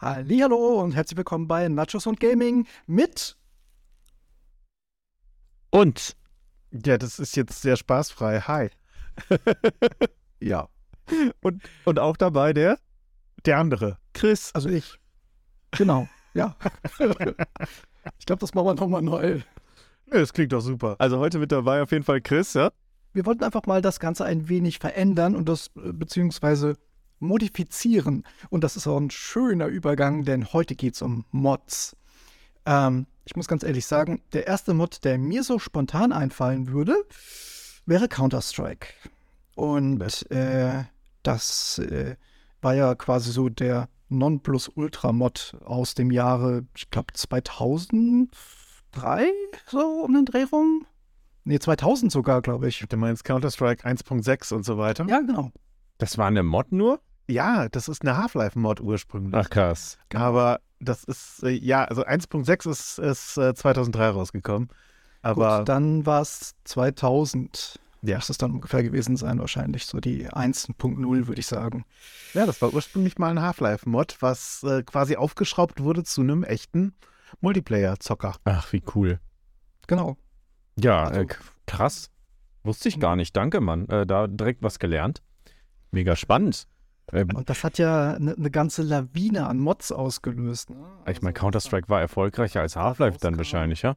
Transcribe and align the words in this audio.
Hallo 0.00 0.80
und 0.80 0.92
herzlich 0.92 1.16
willkommen 1.16 1.48
bei 1.48 1.68
Nachos 1.68 2.06
und 2.06 2.20
Gaming 2.20 2.68
mit 2.86 3.36
und 5.70 6.16
ja, 6.70 6.98
das 6.98 7.18
ist 7.18 7.34
jetzt 7.34 7.62
sehr 7.62 7.76
spaßfrei. 7.76 8.40
Hi. 8.42 8.70
ja. 10.40 10.68
Und, 11.40 11.62
und 11.84 11.98
auch 11.98 12.16
dabei 12.16 12.52
der 12.52 12.78
der 13.44 13.58
andere, 13.58 13.98
Chris. 14.12 14.52
Also 14.54 14.68
ich. 14.68 15.00
Genau. 15.72 16.08
Ja. 16.32 16.56
ich 18.18 18.26
glaube, 18.26 18.40
das 18.40 18.54
machen 18.54 18.66
wir 18.66 18.74
nochmal 18.74 19.02
neu. 19.02 19.40
Ja, 20.06 20.18
das 20.20 20.32
klingt 20.32 20.52
doch 20.52 20.60
super. 20.60 20.94
Also 21.00 21.18
heute 21.18 21.40
mit 21.40 21.50
dabei 21.50 21.82
auf 21.82 21.90
jeden 21.90 22.04
Fall 22.04 22.20
Chris, 22.20 22.54
ja? 22.54 22.70
Wir 23.14 23.26
wollten 23.26 23.42
einfach 23.42 23.66
mal 23.66 23.82
das 23.82 23.98
Ganze 23.98 24.24
ein 24.24 24.48
wenig 24.48 24.78
verändern 24.78 25.34
und 25.34 25.48
das 25.48 25.72
äh, 25.76 25.92
beziehungsweise 25.92 26.76
modifizieren. 27.18 28.24
Und 28.50 28.64
das 28.64 28.76
ist 28.76 28.86
auch 28.86 28.98
ein 28.98 29.10
schöner 29.10 29.66
Übergang, 29.66 30.24
denn 30.24 30.52
heute 30.52 30.74
geht 30.74 30.94
es 30.94 31.02
um 31.02 31.24
Mods. 31.30 31.96
Ähm, 32.66 33.06
ich 33.24 33.36
muss 33.36 33.48
ganz 33.48 33.62
ehrlich 33.62 33.86
sagen, 33.86 34.22
der 34.32 34.46
erste 34.46 34.74
Mod, 34.74 35.04
der 35.04 35.18
mir 35.18 35.42
so 35.42 35.58
spontan 35.58 36.12
einfallen 36.12 36.68
würde, 36.68 36.96
wäre 37.86 38.08
Counter-Strike. 38.08 38.88
Und 39.54 40.30
äh, 40.30 40.84
das 41.22 41.78
äh, 41.78 42.16
war 42.60 42.74
ja 42.74 42.94
quasi 42.94 43.32
so 43.32 43.48
der 43.48 43.88
Nonplusultra-Mod 44.08 45.56
aus 45.64 45.94
dem 45.94 46.10
Jahre, 46.10 46.64
ich 46.76 46.90
glaube 46.90 47.12
2003, 47.12 48.30
so 49.66 49.80
um 50.04 50.14
den 50.14 50.24
Dreh 50.24 50.44
rum. 50.44 50.86
Nee, 51.44 51.58
2000 51.58 52.12
sogar, 52.12 52.42
glaube 52.42 52.68
ich. 52.68 52.84
Du 52.88 52.96
meinst 52.96 53.24
Counter-Strike 53.24 53.86
1.6 53.86 54.54
und 54.54 54.64
so 54.64 54.76
weiter? 54.76 55.06
Ja, 55.08 55.20
genau. 55.20 55.50
Das 55.96 56.18
war 56.18 56.26
eine 56.26 56.42
Mod 56.42 56.72
nur? 56.72 57.00
Ja, 57.28 57.68
das 57.68 57.88
ist 57.88 58.02
eine 58.02 58.16
Half-Life-Mod 58.16 58.80
ursprünglich. 58.80 59.34
Ach 59.34 59.50
krass. 59.50 59.98
Aber 60.14 60.60
das 60.80 61.04
ist, 61.04 61.42
äh, 61.42 61.50
ja, 61.50 61.84
also 61.84 62.04
1.6 62.04 62.70
ist, 62.70 62.98
ist 62.98 63.36
äh, 63.36 63.54
2003 63.54 64.08
rausgekommen. 64.10 64.68
Aber 65.22 65.58
Gut, 65.58 65.68
dann 65.68 66.06
war 66.06 66.22
es 66.22 66.54
2000. 66.64 67.78
Ja. 68.02 68.16
Muss 68.16 68.30
es 68.30 68.38
dann 68.38 68.52
ungefähr 68.52 68.84
gewesen 68.84 69.16
sein, 69.16 69.40
wahrscheinlich. 69.40 69.84
So 69.86 69.98
die 69.98 70.28
1.0, 70.28 71.26
würde 71.26 71.40
ich 71.40 71.46
sagen. 71.48 71.84
ja, 72.32 72.46
das 72.46 72.62
war 72.62 72.72
ursprünglich 72.72 73.18
mal 73.18 73.30
ein 73.30 73.42
Half-Life-Mod, 73.42 74.18
was 74.20 74.62
äh, 74.62 74.84
quasi 74.84 75.16
aufgeschraubt 75.16 75.82
wurde 75.82 76.04
zu 76.04 76.20
einem 76.20 76.44
echten 76.44 76.94
Multiplayer-Zocker. 77.40 78.36
Ach, 78.44 78.72
wie 78.72 78.82
cool. 78.94 79.18
Genau. 79.88 80.16
Ja, 80.78 81.04
Also- 81.08 81.20
äh, 81.22 81.26
krass. 81.66 82.10
Wusste 82.62 82.88
ich 82.88 83.00
gar 83.00 83.16
nicht. 83.16 83.36
Danke, 83.36 83.60
Mann. 83.60 83.88
Äh, 83.88 84.06
da 84.06 84.26
direkt 84.26 84.62
was 84.62 84.78
gelernt. 84.78 85.22
Mega 85.90 86.16
spannend. 86.16 86.66
Ähm, 87.12 87.28
Und 87.34 87.48
das 87.48 87.64
hat 87.64 87.78
ja 87.78 88.14
eine 88.14 88.34
ne 88.36 88.50
ganze 88.50 88.82
Lawine 88.82 89.46
an 89.46 89.58
Mods 89.58 89.92
ausgelöst. 89.92 90.70
Ne? 90.70 90.76
ich 91.08 91.22
meine, 91.22 91.34
Also, 91.34 91.40
Counter-Strike 91.40 91.88
war 91.88 92.00
erfolgreicher 92.00 92.60
als 92.60 92.76
Half-Life 92.76 93.18
dann 93.20 93.38
wahrscheinlich, 93.38 93.82
ja? 93.82 93.96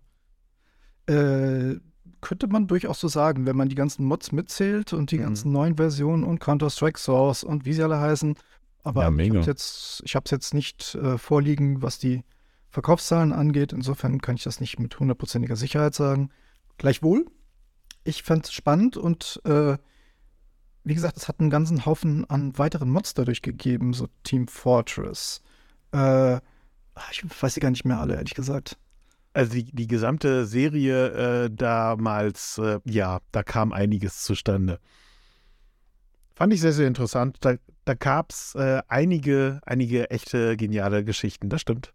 Äh, 1.07 1.75
könnte 2.21 2.47
man 2.47 2.67
durchaus 2.67 2.99
so 2.99 3.07
sagen, 3.07 3.45
wenn 3.45 3.55
man 3.57 3.67
die 3.67 3.75
ganzen 3.75 4.05
Mods 4.05 4.31
mitzählt 4.31 4.93
und 4.93 5.11
die 5.11 5.17
Mhm. 5.17 5.23
ganzen 5.23 5.51
neuen 5.51 5.75
Versionen 5.77 6.23
und 6.23 6.39
Counter-Strike 6.39 6.99
Source 6.99 7.43
und 7.43 7.65
wie 7.65 7.73
sie 7.73 7.83
alle 7.83 7.99
heißen. 7.99 8.35
Aber 8.83 9.03
Ja, 9.03 9.11
ich 9.23 9.29
habe 9.29 9.39
jetzt, 9.41 10.01
ich 10.05 10.15
hab's 10.15 10.31
jetzt 10.31 10.53
nicht 10.53 10.95
äh, 10.95 11.17
vorliegen, 11.17 11.81
was 11.81 11.97
die 11.99 12.23
Verkaufszahlen 12.69 13.33
angeht. 13.33 13.73
Insofern 13.73 14.21
kann 14.21 14.35
ich 14.35 14.43
das 14.43 14.59
nicht 14.59 14.79
mit 14.79 14.99
hundertprozentiger 14.99 15.55
Sicherheit 15.55 15.93
sagen. 15.95 16.29
Gleichwohl, 16.77 17.25
ich 18.03 18.23
fand 18.23 18.45
es 18.45 18.53
spannend 18.53 18.97
und 18.97 19.41
äh, 19.45 19.77
wie 20.83 20.95
gesagt, 20.95 21.17
es 21.17 21.27
hat 21.27 21.39
einen 21.39 21.49
ganzen 21.49 21.85
Haufen 21.85 22.29
an 22.29 22.57
weiteren 22.57 22.89
Mods 22.89 23.13
dadurch 23.13 23.41
gegeben, 23.41 23.93
so 23.93 24.07
Team 24.23 24.47
Fortress. 24.47 25.41
Äh, 25.93 26.37
ich 27.11 27.23
weiß 27.41 27.53
sie 27.53 27.59
gar 27.59 27.71
nicht 27.71 27.85
mehr 27.85 27.99
alle, 27.99 28.15
ehrlich 28.15 28.33
gesagt. 28.33 28.77
Also 29.33 29.53
die, 29.53 29.63
die 29.63 29.87
gesamte 29.87 30.45
Serie 30.45 31.45
äh, 31.45 31.49
damals, 31.49 32.57
äh, 32.57 32.79
ja, 32.85 33.19
da 33.31 33.43
kam 33.43 33.71
einiges 33.71 34.23
zustande. 34.23 34.79
Fand 36.33 36.53
ich 36.53 36.61
sehr, 36.61 36.73
sehr 36.73 36.87
interessant. 36.87 37.37
Da, 37.41 37.55
da 37.85 37.93
gab 37.93 38.31
es 38.31 38.55
äh, 38.55 38.81
einige, 38.87 39.61
einige 39.65 40.09
echte 40.09 40.57
geniale 40.57 41.05
Geschichten, 41.05 41.49
das 41.49 41.61
stimmt. 41.61 41.93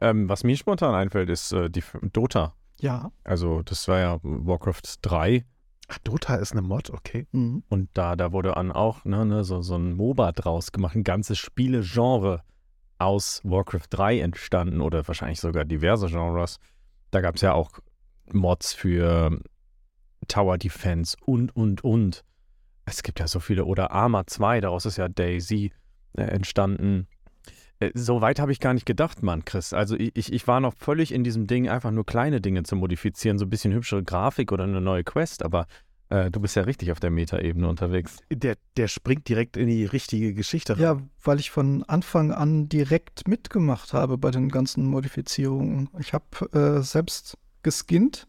Ähm, 0.00 0.28
was 0.28 0.44
mir 0.44 0.56
spontan 0.56 0.94
einfällt, 0.94 1.28
ist 1.28 1.52
äh, 1.52 1.68
die 1.68 1.82
Dota. 2.12 2.54
Ja. 2.80 3.12
Also, 3.22 3.62
das 3.62 3.86
war 3.88 3.98
ja 3.98 4.18
Warcraft 4.22 4.98
3 5.02 5.44
Ach, 5.88 5.98
Dota 5.98 6.36
ist 6.36 6.52
eine 6.52 6.62
Mod, 6.62 6.90
okay. 6.90 7.26
Mhm. 7.32 7.62
und 7.68 7.90
da, 7.94 8.16
da 8.16 8.32
wurde 8.32 8.52
dann 8.54 8.72
auch 8.72 9.04
ne, 9.04 9.24
ne, 9.26 9.44
so, 9.44 9.60
so 9.60 9.76
ein 9.76 9.94
MOBA 9.94 10.32
draus 10.32 10.72
gemacht, 10.72 10.96
ein 10.96 11.04
ganzes 11.04 11.38
Spielegenre 11.38 12.42
aus 12.98 13.40
Warcraft 13.44 13.88
3 13.90 14.20
entstanden 14.20 14.80
oder 14.80 15.06
wahrscheinlich 15.06 15.40
sogar 15.40 15.64
diverse 15.64 16.06
Genres. 16.06 16.58
Da 17.10 17.20
gab 17.20 17.36
es 17.36 17.42
ja 17.42 17.52
auch 17.52 17.70
Mods 18.32 18.72
für 18.72 19.38
Tower 20.28 20.58
Defense 20.58 21.16
und, 21.24 21.54
und, 21.54 21.84
und. 21.84 22.24
Es 22.86 23.02
gibt 23.02 23.20
ja 23.20 23.28
so 23.28 23.40
viele. 23.40 23.64
Oder 23.64 23.90
Arma 23.90 24.26
2, 24.26 24.60
daraus 24.60 24.86
ist 24.86 24.96
ja 24.96 25.08
Daisy 25.08 25.72
äh, 26.14 26.22
entstanden. 26.22 27.08
Äh, 27.86 27.90
so 27.94 28.20
weit 28.20 28.38
habe 28.40 28.52
ich 28.52 28.60
gar 28.60 28.74
nicht 28.74 28.86
gedacht, 28.86 29.22
Mann, 29.22 29.44
Chris. 29.44 29.72
Also 29.72 29.96
ich, 29.96 30.12
ich- 30.16 30.32
ich 30.32 30.46
war 30.46 30.60
noch 30.60 30.74
völlig 30.76 31.12
in 31.12 31.24
diesem 31.24 31.46
Ding, 31.46 31.68
einfach 31.68 31.90
nur 31.90 32.04
kleine 32.06 32.40
Dinge 32.40 32.62
zu 32.62 32.76
modifizieren, 32.76 33.38
so 33.38 33.44
ein 33.46 33.50
bisschen 33.50 33.72
hübschere 33.72 34.02
Grafik 34.02 34.52
oder 34.52 34.64
eine 34.64 34.80
neue 34.80 35.04
Quest, 35.04 35.42
aber 35.42 35.66
äh, 36.10 36.30
du 36.30 36.40
bist 36.40 36.54
ja 36.56 36.62
richtig 36.62 36.92
auf 36.92 37.00
der 37.00 37.10
Metaebene 37.10 37.66
unterwegs. 37.68 38.18
Der, 38.30 38.56
der 38.76 38.88
springt 38.88 39.28
direkt 39.28 39.56
in 39.56 39.68
die 39.68 39.84
richtige 39.86 40.34
Geschichte 40.34 40.74
rein. 40.74 40.82
Ja, 40.82 41.00
weil 41.22 41.40
ich 41.40 41.50
von 41.50 41.82
Anfang 41.84 42.30
an 42.32 42.68
direkt 42.68 43.26
mitgemacht 43.26 43.92
habe 43.92 44.18
bei 44.18 44.30
den 44.30 44.48
ganzen 44.50 44.86
Modifizierungen. 44.86 45.88
Ich 45.98 46.12
habe 46.12 46.24
äh, 46.52 46.82
selbst 46.82 47.38
geskinnt. 47.62 48.26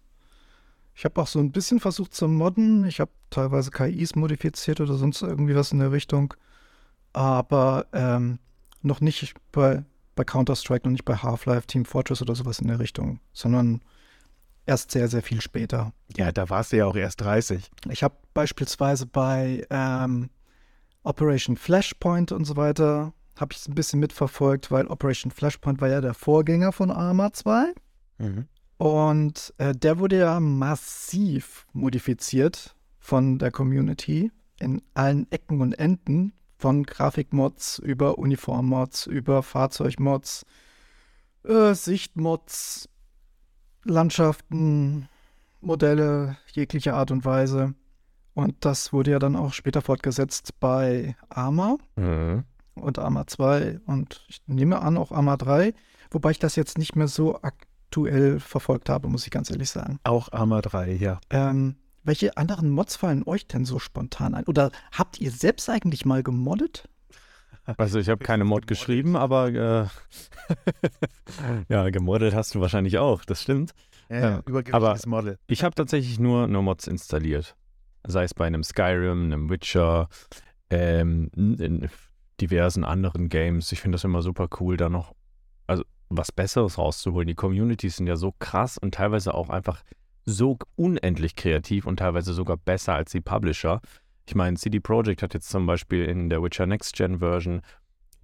Ich 0.98 1.04
habe 1.04 1.22
auch 1.22 1.28
so 1.28 1.40
ein 1.40 1.52
bisschen 1.52 1.82
versucht 1.82 2.14
zu 2.14 2.30
modden. 2.30 2.86
Ich 2.86 3.02
habe 3.02 3.12
teilweise 3.30 3.70
KIs 3.72 4.16
modifiziert 4.16 4.80
oder 4.80 4.94
sonst 4.94 5.22
irgendwie 5.22 5.54
was 5.56 5.74
in 5.74 5.80
der 5.80 5.92
Richtung. 5.92 6.34
Aber 7.12 7.88
ähm, 7.94 8.40
noch 8.86 9.02
nicht 9.02 9.34
bei, 9.52 9.84
bei 10.16 10.24
Counter-Strike, 10.24 10.86
noch 10.86 10.92
nicht 10.92 11.06
bei 11.06 11.18
Half-Life, 11.18 11.68
Team 11.68 11.86
Fortress 11.86 12.22
oder 12.22 12.36
sowas 12.36 12.60
in 12.60 12.68
der 12.68 12.80
Richtung, 12.80 13.20
sondern 13.34 13.82
erst 14.66 14.92
sehr, 14.92 15.08
sehr 15.08 15.22
viel 15.22 15.42
später. 15.42 15.94
Ja, 16.16 16.32
da 16.32 16.50
warst 16.50 16.72
du 16.72 16.78
ja 16.78 16.86
auch 16.86 16.96
erst 16.96 17.22
30. 17.22 17.70
Ich 17.90 18.04
habe 18.04 18.16
beispielsweise 18.34 19.06
bei 19.06 19.66
ähm, 19.70 20.30
Operation 21.04 21.58
Flashpoint 21.58 22.32
und 22.32 22.46
so 22.46 22.56
weiter, 22.56 23.14
habe 23.36 23.54
ich 23.54 23.60
es 23.60 23.68
ein 23.68 23.76
bisschen 23.76 24.00
mitverfolgt, 24.00 24.72
weil 24.72 24.88
Operation 24.88 25.32
Flashpoint 25.32 25.82
war 25.82 25.90
ja 25.90 26.02
der 26.02 26.14
Vorgänger 26.14 26.72
von 26.72 26.90
Arma 26.92 27.34
2. 27.34 27.74
Und 28.78 29.54
äh, 29.58 29.74
der 29.74 30.00
wurde 30.00 30.18
ja 30.20 30.40
massiv 30.40 31.66
modifiziert 31.74 32.76
von 33.00 33.38
der 33.40 33.52
Community 33.52 34.32
in 34.60 34.82
allen 34.94 35.30
Ecken 35.32 35.62
und 35.62 35.74
Enden, 35.74 36.34
von 36.58 36.84
Grafikmods 36.84 37.80
über 37.80 38.18
Uniformmods, 38.18 39.06
über 39.08 39.44
Fahrzeugmods, 39.44 40.46
äh, 41.44 41.74
Sichtmods, 41.74 42.90
Landschaften, 43.84 45.08
Modelle 45.62 46.38
jeglicher 46.54 46.96
Art 46.96 47.12
und 47.12 47.26
Weise. 47.26 47.74
Und 48.34 48.56
das 48.66 48.92
wurde 48.92 49.12
ja 49.12 49.20
dann 49.20 49.36
auch 49.36 49.54
später 49.54 49.82
fortgesetzt 49.82 50.60
bei 50.60 51.16
Arma 51.30 51.78
Mhm. 51.96 52.44
und 52.76 53.00
Arma 53.00 53.26
2 53.28 53.80
und 53.86 54.26
ich 54.28 54.42
nehme 54.48 54.82
an 54.82 54.98
auch 54.98 55.12
Arma 55.12 55.38
3, 55.38 55.74
wobei 56.12 56.32
ich 56.32 56.40
das 56.40 56.56
jetzt 56.58 56.78
nicht 56.78 56.96
mehr 56.96 57.08
so 57.08 57.40
aktuell 57.42 58.40
verfolgt 58.42 58.90
habe, 58.90 59.08
muss 59.08 59.24
ich 59.26 59.32
ganz 59.32 59.50
ehrlich 59.50 59.70
sagen. 59.70 60.00
Auch 60.04 60.32
Arma 60.34 60.62
3, 60.62 60.92
ja. 60.94 61.22
Ähm, 61.30 61.76
welche 62.06 62.38
anderen 62.38 62.70
Mods 62.70 62.96
fallen 62.96 63.24
euch 63.26 63.48
denn 63.48 63.66
so 63.66 63.80
spontan 63.80 64.36
ein? 64.36 64.46
Oder 64.46 64.72
habt 64.92 65.20
ihr 65.20 65.32
selbst 65.32 65.70
eigentlich 65.70 66.06
mal 66.06 66.24
gemoddet? 66.24 66.88
Also 67.78 68.00
ich 68.00 68.10
habe 68.10 68.24
keine 68.24 68.44
Mod 68.44 68.68
geschrieben, 68.68 69.16
aber 69.16 69.48
äh, 69.48 69.88
ja, 71.70 71.90
gemoddet 71.90 72.36
hast 72.36 72.54
du 72.54 72.62
wahrscheinlich 72.62 73.00
auch, 73.00 73.26
das 73.26 73.42
stimmt. 73.42 73.74
Ja, 74.10 74.20
Ja. 74.20 74.44
Übergewichtiges 74.46 75.08
Model. 75.08 75.40
Ich 75.48 75.64
habe 75.64 75.74
tatsächlich 75.74 76.20
nur, 76.20 76.48
nur 76.48 76.62
Mods 76.62 76.86
installiert. 76.88 77.56
Sei 78.06 78.24
es 78.24 78.36
bei 78.36 78.46
einem 78.46 78.64
Skyrim, 78.64 79.26
einem 79.26 79.50
Witcher, 79.50 80.10
ähm, 80.70 81.32
in 81.36 81.56
in 81.56 81.90
diversen 82.40 82.84
anderen 82.84 83.30
Games. 83.30 83.72
Ich 83.72 83.82
finde 83.82 83.96
das 83.96 84.04
immer 84.04 84.22
super 84.22 84.48
cool, 84.60 84.78
da 84.78 84.90
noch 84.90 85.16
also 85.68 85.84
was 86.10 86.32
Besseres 86.32 86.78
rauszuholen. 86.78 87.28
Die 87.28 87.36
Communities 87.36 87.98
sind 87.98 88.08
ja 88.08 88.16
so 88.16 88.32
krass 88.38 88.78
und 88.78 88.94
teilweise 88.94 89.34
auch 89.34 89.50
einfach 89.50 89.82
so 90.26 90.58
unendlich 90.76 91.36
kreativ 91.36 91.86
und 91.86 91.98
teilweise 91.98 92.34
sogar 92.34 92.58
besser 92.58 92.96
als 92.96 93.12
die 93.12 93.22
Publisher. 93.22 93.82
Ich 94.28 94.36
meine, 94.36 94.58
CD 94.58 94.80
Projekt 94.80 95.22
hat 95.22 95.34
jetzt 95.34 95.50
zum 95.50 95.66
Beispiel 95.66 96.06
in 96.06 96.30
der 96.30 96.42
Witcher 96.42 96.66
Next 96.66 96.96
Gen 96.96 97.20
Version 97.20 97.62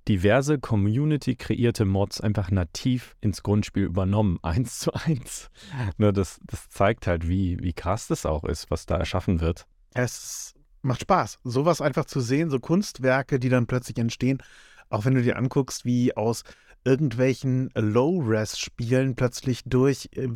diverse 0.08 0.58
Community-kreierte 0.60 1.86
Mods 1.86 2.22
einfach 2.22 2.50
nativ 2.50 3.16
ins 3.22 3.44
Grundspiel 3.44 3.84
übernommen, 3.84 4.40
eins 4.44 4.80
zu 4.80 4.94
eins. 4.94 5.50
Ne, 5.98 6.12
das, 6.12 6.40
das 6.46 6.70
zeigt 6.70 7.08
halt, 7.08 7.28
wie, 7.28 7.58
wie 7.62 7.74
krass 7.74 8.08
das 8.08 8.26
auch 8.26 8.44
ist, 8.44 8.72
was 8.72 8.86
da 8.86 8.98
erschaffen 8.98 9.42
wird. 9.42 9.68
Es 9.94 10.56
macht 10.82 11.02
Spaß, 11.02 11.40
sowas 11.44 11.82
einfach 11.82 12.06
zu 12.06 12.20
sehen, 12.20 12.50
so 12.50 12.60
Kunstwerke, 12.60 13.40
die 13.40 13.50
dann 13.50 13.68
plötzlich 13.68 13.98
entstehen 14.00 14.42
Auch 14.90 15.06
wenn 15.06 15.14
du 15.14 15.22
dir 15.22 15.38
anguckst, 15.38 15.86
wie 15.86 16.16
aus 16.18 16.44
irgendwelchen 16.84 17.70
Low-Res-Spielen 17.76 19.16
plötzlich 19.16 19.62
durch 19.66 20.10
äh, 20.16 20.30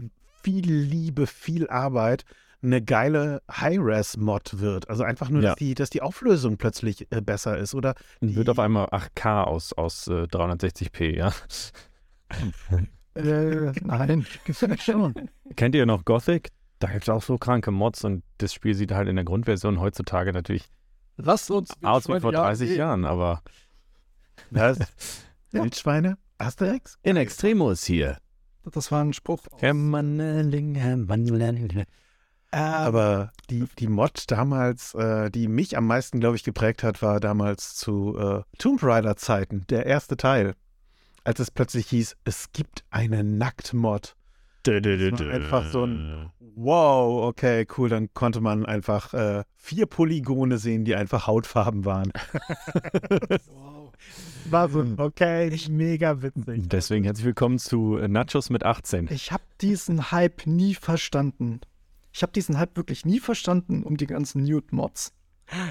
viel 0.45 0.71
Liebe, 0.71 1.25
viel 1.27 1.68
Arbeit 1.69 2.24
eine 2.62 2.81
geile 2.83 3.42
High-Res-Mod 3.51 4.59
wird. 4.59 4.89
Also 4.89 5.03
einfach 5.03 5.30
nur, 5.30 5.42
Ja. 5.42 5.50
dass, 5.50 5.57
die, 5.57 5.74
dass 5.75 5.89
die 5.89 6.01
Auflösung 6.01 6.57
plötzlich 6.57 7.07
äh, 7.12 7.21
besser 7.21 7.57
ist. 7.57 7.75
Oder 7.75 7.95
wird 8.21 8.50
auf 8.50 8.57
einmal 8.59 8.86
8K 8.88 9.44
aus, 9.44 9.74
aus 9.74 10.07
äh, 10.07 10.24
360p, 10.24 11.15
ja. 11.15 11.31
Äh, 13.18 13.71
nein. 13.81 14.25
Schon. 14.81 15.13
Kennt 15.56 15.74
ihr 15.74 15.86
noch 15.86 16.03
Gothic? 16.03 16.50
Da 16.80 16.89
gibt 16.89 17.03
es 17.03 17.09
auch 17.09 17.24
so 17.24 17.38
kranke 17.38 17.71
Mods 17.71 18.03
und 18.03 18.24
das 18.39 18.53
Spiel 18.53 18.74
sieht 18.75 18.92
halt 18.92 19.07
in 19.07 19.15
der 19.15 19.24
Grundversion 19.24 19.80
heutzutage 19.80 20.33
natürlich 20.33 20.65
Lasst 21.15 21.50
uns 21.50 21.71
aus 21.81 22.09
wie 22.09 22.19
vor 22.19 22.33
30 22.33 22.71
Ja, 22.71 22.75
Jahren, 22.75 23.06
aber 23.06 23.42
was? 24.51 24.80
Wildschweine? 25.51 26.18
Asterix? 26.39 26.97
in 27.03 27.15
Extremus 27.15 27.86
hier. 27.86 28.18
Das 28.74 28.92
war 28.92 29.04
ein 29.04 29.14
Spruch. 29.14 29.44
Hermanneling, 29.58 30.76
Hermanneling. 30.76 31.86
Äh, 32.52 32.58
Aber 32.58 33.32
die, 33.50 33.66
die 33.80 33.88
Mod 33.88 34.32
damals, 34.32 34.94
äh, 34.96 35.30
die 35.30 35.48
mich 35.48 35.78
am 35.78 35.88
meisten, 35.88 36.20
glaube 36.20 36.36
ich, 36.36 36.44
geprägt 36.44 36.84
hat, 36.84 37.02
war 37.02 37.20
damals 37.20 37.76
zu 37.76 38.18
äh, 38.18 38.42
Tomb 38.58 38.82
Raider-Zeiten, 38.82 39.66
der 39.70 39.86
erste 39.86 40.18
Teil. 40.18 40.56
Als 41.24 41.40
es 41.40 41.52
plötzlich 41.52 41.88
hieß, 41.88 42.16
es 42.24 42.52
gibt 42.54 42.86
eine 42.90 43.24
Nackt-Mod. 43.24 44.16
Einfach 45.32 45.70
so 45.70 45.86
ein 45.86 46.32
Wow, 46.56 47.26
okay, 47.26 47.68
cool. 47.78 47.90
Dann 47.90 48.14
konnte 48.14 48.40
man 48.42 48.66
einfach 48.66 49.14
äh, 49.14 49.44
vier 49.58 49.86
Polygone 49.86 50.58
sehen, 50.58 50.86
die 50.86 50.96
einfach 50.96 51.28
Hautfarben 51.28 51.84
waren. 51.84 52.12
wow. 53.48 53.75
War 54.50 54.69
so, 54.69 54.86
okay, 54.97 55.56
mega 55.69 56.21
witzig. 56.21 56.68
Deswegen 56.68 57.06
herzlich 57.06 57.25
willkommen 57.25 57.59
zu 57.59 57.97
äh, 57.97 58.07
Nachos 58.07 58.50
mit 58.50 58.63
18. 58.63 59.09
Ich 59.12 59.31
habe 59.31 59.44
diesen 59.62 60.12
Hype 60.12 60.45
nie 60.45 60.75
verstanden. 60.75 61.62
Ich 62.12 62.21
habe 62.21 62.31
diesen 62.31 62.57
Hype 62.57 62.77
wirklich 62.77 63.06
nie 63.06 63.19
verstanden 63.19 63.83
um 63.83 63.97
die 63.97 64.07
ganzen 64.07 64.44
Nude-Mods. 64.44 65.13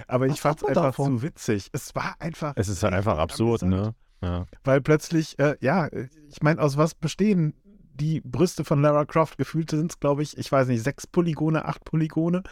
Aber 0.07 0.27
ich 0.27 0.41
fand 0.41 0.59
es 0.59 0.65
einfach 0.65 0.83
davon? 0.83 1.19
zu 1.19 1.23
witzig. 1.23 1.69
Es 1.73 1.95
war 1.95 2.17
einfach. 2.19 2.53
Es 2.57 2.69
ist 2.69 2.83
halt 2.83 2.95
einfach 2.95 3.19
absurd, 3.19 3.63
ne? 3.63 3.95
Ja. 4.23 4.47
Weil 4.63 4.81
plötzlich, 4.81 5.39
äh, 5.39 5.57
ja, 5.61 5.89
ich 6.31 6.43
meine, 6.43 6.61
aus 6.61 6.77
was 6.77 6.95
bestehen 6.95 7.55
die 7.95 8.21
Brüste 8.21 8.65
von 8.65 8.81
Lara 8.81 9.05
Croft? 9.05 9.39
Gefühlt 9.39 9.71
sind 9.71 9.93
es, 9.93 10.01
glaube 10.01 10.23
ich, 10.23 10.37
ich 10.39 10.51
weiß 10.51 10.69
nicht, 10.69 10.83
sechs 10.83 11.07
Polygone, 11.07 11.65
acht 11.65 11.85
Polygone. 11.85 12.43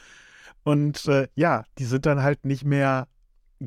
Und 0.65 1.07
äh, 1.07 1.29
ja, 1.35 1.65
die 1.79 1.85
sind 1.85 2.07
dann 2.07 2.23
halt 2.23 2.45
nicht 2.45 2.65
mehr 2.65 3.09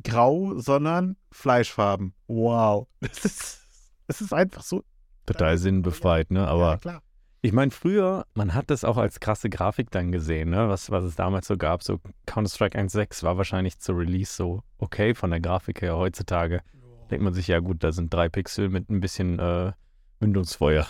grau, 0.03 0.57
sondern 0.59 1.15
Fleischfarben. 1.31 2.13
Wow. 2.27 2.87
Das 3.01 3.25
ist, 3.25 3.61
es 4.07 4.21
ist 4.21 4.33
einfach 4.33 4.63
so. 4.63 4.83
Total 5.25 5.57
sinnbefreit, 5.57 6.29
ne? 6.31 6.39
ja, 6.41 6.47
Aber 6.47 6.77
klar. 6.77 7.01
ich 7.41 7.51
meine, 7.51 7.71
früher, 7.71 8.25
man 8.35 8.53
hat 8.53 8.69
das 8.69 8.83
auch 8.83 8.97
als 8.97 9.19
krasse 9.19 9.49
Grafik 9.49 9.89
dann 9.91 10.11
gesehen, 10.11 10.51
ne? 10.51 10.69
Was, 10.69 10.91
was 10.91 11.03
es 11.03 11.15
damals 11.15 11.47
so 11.47 11.57
gab. 11.57 11.81
So 11.81 11.99
Counter-Strike 12.27 12.77
1.6 12.77 13.23
war 13.23 13.37
wahrscheinlich 13.37 13.79
zur 13.79 13.97
Release 13.97 14.33
so 14.35 14.61
okay 14.77 15.15
von 15.15 15.31
der 15.31 15.39
Grafik 15.39 15.81
her. 15.81 15.97
Heutzutage 15.97 16.61
denkt 17.09 17.23
man 17.23 17.33
sich, 17.33 17.47
ja 17.47 17.59
gut, 17.59 17.83
da 17.83 17.91
sind 17.91 18.13
drei 18.13 18.29
Pixel 18.29 18.69
mit 18.69 18.89
ein 18.89 18.99
bisschen 18.99 19.39
äh, 19.39 19.71
Mündungsfeuer. 20.19 20.85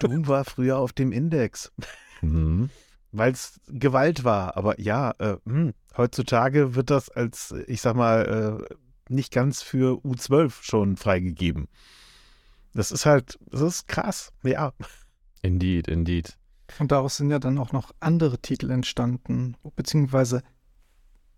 Doom 0.00 0.26
war 0.26 0.44
früher 0.44 0.78
auf 0.78 0.92
dem 0.92 1.12
Index, 1.12 1.72
Mhm. 2.20 2.70
Weil 3.12 3.32
es 3.32 3.60
Gewalt 3.68 4.24
war. 4.24 4.56
Aber 4.56 4.80
ja, 4.80 5.12
äh, 5.18 5.36
hm, 5.44 5.72
heutzutage 5.96 6.74
wird 6.74 6.90
das 6.90 7.08
als, 7.10 7.54
ich 7.66 7.80
sag 7.80 7.94
mal, 7.96 8.66
äh, 8.70 8.74
nicht 9.12 9.32
ganz 9.32 9.62
für 9.62 9.98
U12 10.04 10.62
schon 10.62 10.96
freigegeben. 10.96 11.68
Das 12.74 12.90
ist 12.90 13.04
halt, 13.06 13.38
das 13.50 13.60
ist 13.60 13.88
krass. 13.88 14.32
Ja, 14.42 14.72
Indeed, 15.42 15.88
indeed. 15.88 16.38
Und 16.78 16.92
daraus 16.92 17.16
sind 17.16 17.30
ja 17.30 17.38
dann 17.38 17.58
auch 17.58 17.72
noch 17.72 17.90
andere 18.00 18.38
Titel 18.38 18.70
entstanden, 18.70 19.56
beziehungsweise 19.76 20.42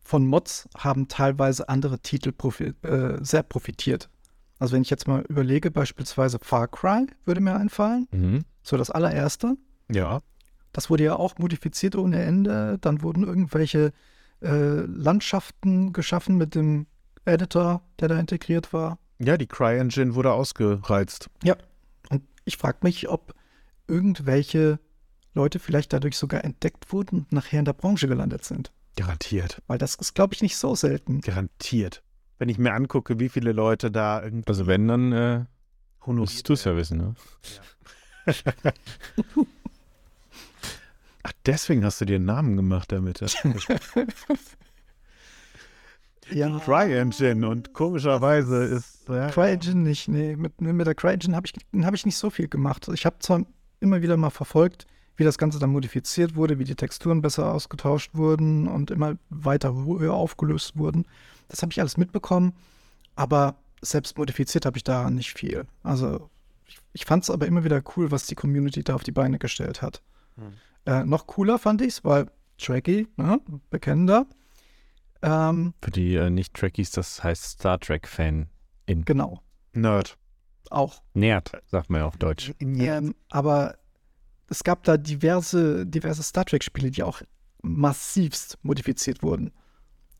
von 0.04 0.26
Mods 0.26 0.68
haben 0.76 1.08
teilweise 1.08 1.68
andere 1.70 1.98
Titel 1.98 2.30
profi 2.30 2.74
äh, 2.82 3.18
sehr 3.24 3.42
profitiert. 3.42 4.10
Also 4.58 4.74
wenn 4.74 4.82
ich 4.82 4.90
jetzt 4.90 5.08
mal 5.08 5.22
überlege, 5.28 5.70
beispielsweise 5.70 6.38
Far 6.40 6.68
Cry 6.68 7.06
würde 7.24 7.40
mir 7.40 7.56
einfallen, 7.56 8.06
Mhm. 8.12 8.44
so 8.62 8.76
das 8.76 8.90
allererste. 8.90 9.56
ja. 9.90 10.20
Das 10.74 10.90
wurde 10.90 11.04
ja 11.04 11.16
auch 11.16 11.38
modifiziert 11.38 11.96
ohne 11.96 12.22
Ende. 12.22 12.78
Dann 12.80 13.00
wurden 13.02 13.24
irgendwelche 13.24 13.92
äh, 14.42 14.80
Landschaften 14.80 15.92
geschaffen 15.92 16.36
mit 16.36 16.54
dem 16.54 16.86
Editor, 17.24 17.82
der 18.00 18.08
da 18.08 18.18
integriert 18.18 18.72
war. 18.72 18.98
Ja, 19.20 19.38
die 19.38 19.46
CryEngine 19.46 20.16
wurde 20.16 20.32
ausgereizt. 20.32 21.30
Und 22.10 22.22
ich 22.44 22.56
frage 22.56 22.78
mich, 22.82 23.08
ob 23.08 23.34
irgendwelche 23.86 24.80
Leute 25.32 25.60
vielleicht 25.60 25.92
dadurch 25.92 26.16
sogar 26.16 26.44
entdeckt 26.44 26.92
wurden 26.92 27.20
und 27.20 27.32
nachher 27.32 27.60
in 27.60 27.64
der 27.64 27.72
Branche 27.72 28.08
gelandet 28.08 28.44
sind. 28.44 28.72
Garantiert. 28.96 29.62
Weil 29.68 29.78
das 29.78 29.94
ist, 29.94 30.14
glaube 30.14 30.34
ich, 30.34 30.42
nicht 30.42 30.56
so 30.56 30.74
selten. 30.74 31.20
Garantiert. 31.20 32.02
Wenn 32.38 32.48
ich 32.48 32.58
mir 32.58 32.72
angucke, 32.72 33.20
wie 33.20 33.28
viele 33.28 33.52
Leute 33.52 33.92
da 33.92 34.22
irgendwie 34.22 34.48
Also 34.48 34.66
wenn, 34.66 34.88
dann 34.88 35.12
äh, 35.12 35.44
honoriert 36.04 36.32
musst 36.32 36.48
du 36.48 36.52
es 36.54 36.64
ja 36.64 36.76
wissen, 36.76 36.98
ne? 36.98 37.14
Ach, 38.26 38.42
deswegen 41.46 41.84
hast 41.84 42.00
du 42.00 42.04
dir 42.04 42.16
einen 42.16 42.24
Namen 42.24 42.56
gemacht 42.56 42.92
damit. 42.92 43.20
Ja. 46.30 46.58
CryEngine 46.58 47.46
und 47.46 47.74
komischerweise 47.74 48.64
ist. 48.64 49.08
Ja, 49.08 49.28
CryEngine 49.30 49.80
nicht, 49.80 50.08
nee. 50.08 50.36
Mit, 50.36 50.60
mit 50.60 50.86
der 50.86 50.94
CryEngine 50.94 51.36
habe 51.36 51.46
ich, 51.46 51.84
hab 51.84 51.94
ich 51.94 52.06
nicht 52.06 52.16
so 52.16 52.30
viel 52.30 52.48
gemacht. 52.48 52.88
Ich 52.94 53.04
habe 53.04 53.18
zwar 53.18 53.44
immer 53.80 54.00
wieder 54.00 54.16
mal 54.16 54.30
verfolgt, 54.30 54.86
wie 55.16 55.24
das 55.24 55.38
Ganze 55.38 55.58
dann 55.58 55.70
modifiziert 55.70 56.34
wurde, 56.34 56.58
wie 56.58 56.64
die 56.64 56.74
Texturen 56.74 57.22
besser 57.22 57.52
ausgetauscht 57.52 58.14
wurden 58.14 58.66
und 58.66 58.90
immer 58.90 59.16
weiter 59.28 59.74
höher 59.74 60.14
aufgelöst 60.14 60.76
wurden. 60.76 61.04
Das 61.48 61.62
habe 61.62 61.72
ich 61.72 61.80
alles 61.80 61.96
mitbekommen, 61.96 62.54
aber 63.14 63.56
selbst 63.82 64.16
modifiziert 64.16 64.66
habe 64.66 64.78
ich 64.78 64.84
da 64.84 65.10
nicht 65.10 65.34
viel. 65.34 65.66
Also 65.82 66.30
ich, 66.66 66.78
ich 66.94 67.04
fand 67.04 67.24
es 67.24 67.30
aber 67.30 67.46
immer 67.46 67.64
wieder 67.64 67.82
cool, 67.96 68.10
was 68.10 68.26
die 68.26 68.34
Community 68.34 68.82
da 68.82 68.94
auf 68.94 69.04
die 69.04 69.12
Beine 69.12 69.38
gestellt 69.38 69.82
hat. 69.82 70.02
Hm. 70.36 70.54
Äh, 70.86 71.04
noch 71.04 71.26
cooler 71.26 71.58
fand 71.58 71.80
ich 71.82 71.88
es, 71.94 72.04
weil 72.04 72.26
Tracky, 72.58 73.08
ne, 73.16 73.40
bekennender. 73.70 74.26
Ähm, 75.22 75.74
Für 75.82 75.90
die 75.90 76.14
äh, 76.16 76.30
Nicht-Trekkies, 76.30 76.90
das 76.90 77.22
heißt 77.24 77.42
Star 77.44 77.80
Trek-Fan. 77.80 78.48
genau, 78.86 79.40
Nerd. 79.72 80.18
auch. 80.70 81.02
Nährt, 81.14 81.52
sagt 81.66 81.88
man 81.90 82.00
ja 82.02 82.06
auf 82.06 82.16
Deutsch. 82.18 82.52
Ähm, 82.60 83.14
aber 83.30 83.76
es 84.50 84.62
gab 84.62 84.84
da 84.84 84.96
diverse, 84.98 85.86
diverse 85.86 86.22
Star 86.22 86.44
Trek-Spiele, 86.44 86.90
die 86.90 87.02
auch 87.02 87.22
massivst 87.62 88.58
modifiziert 88.62 89.22
wurden. 89.22 89.50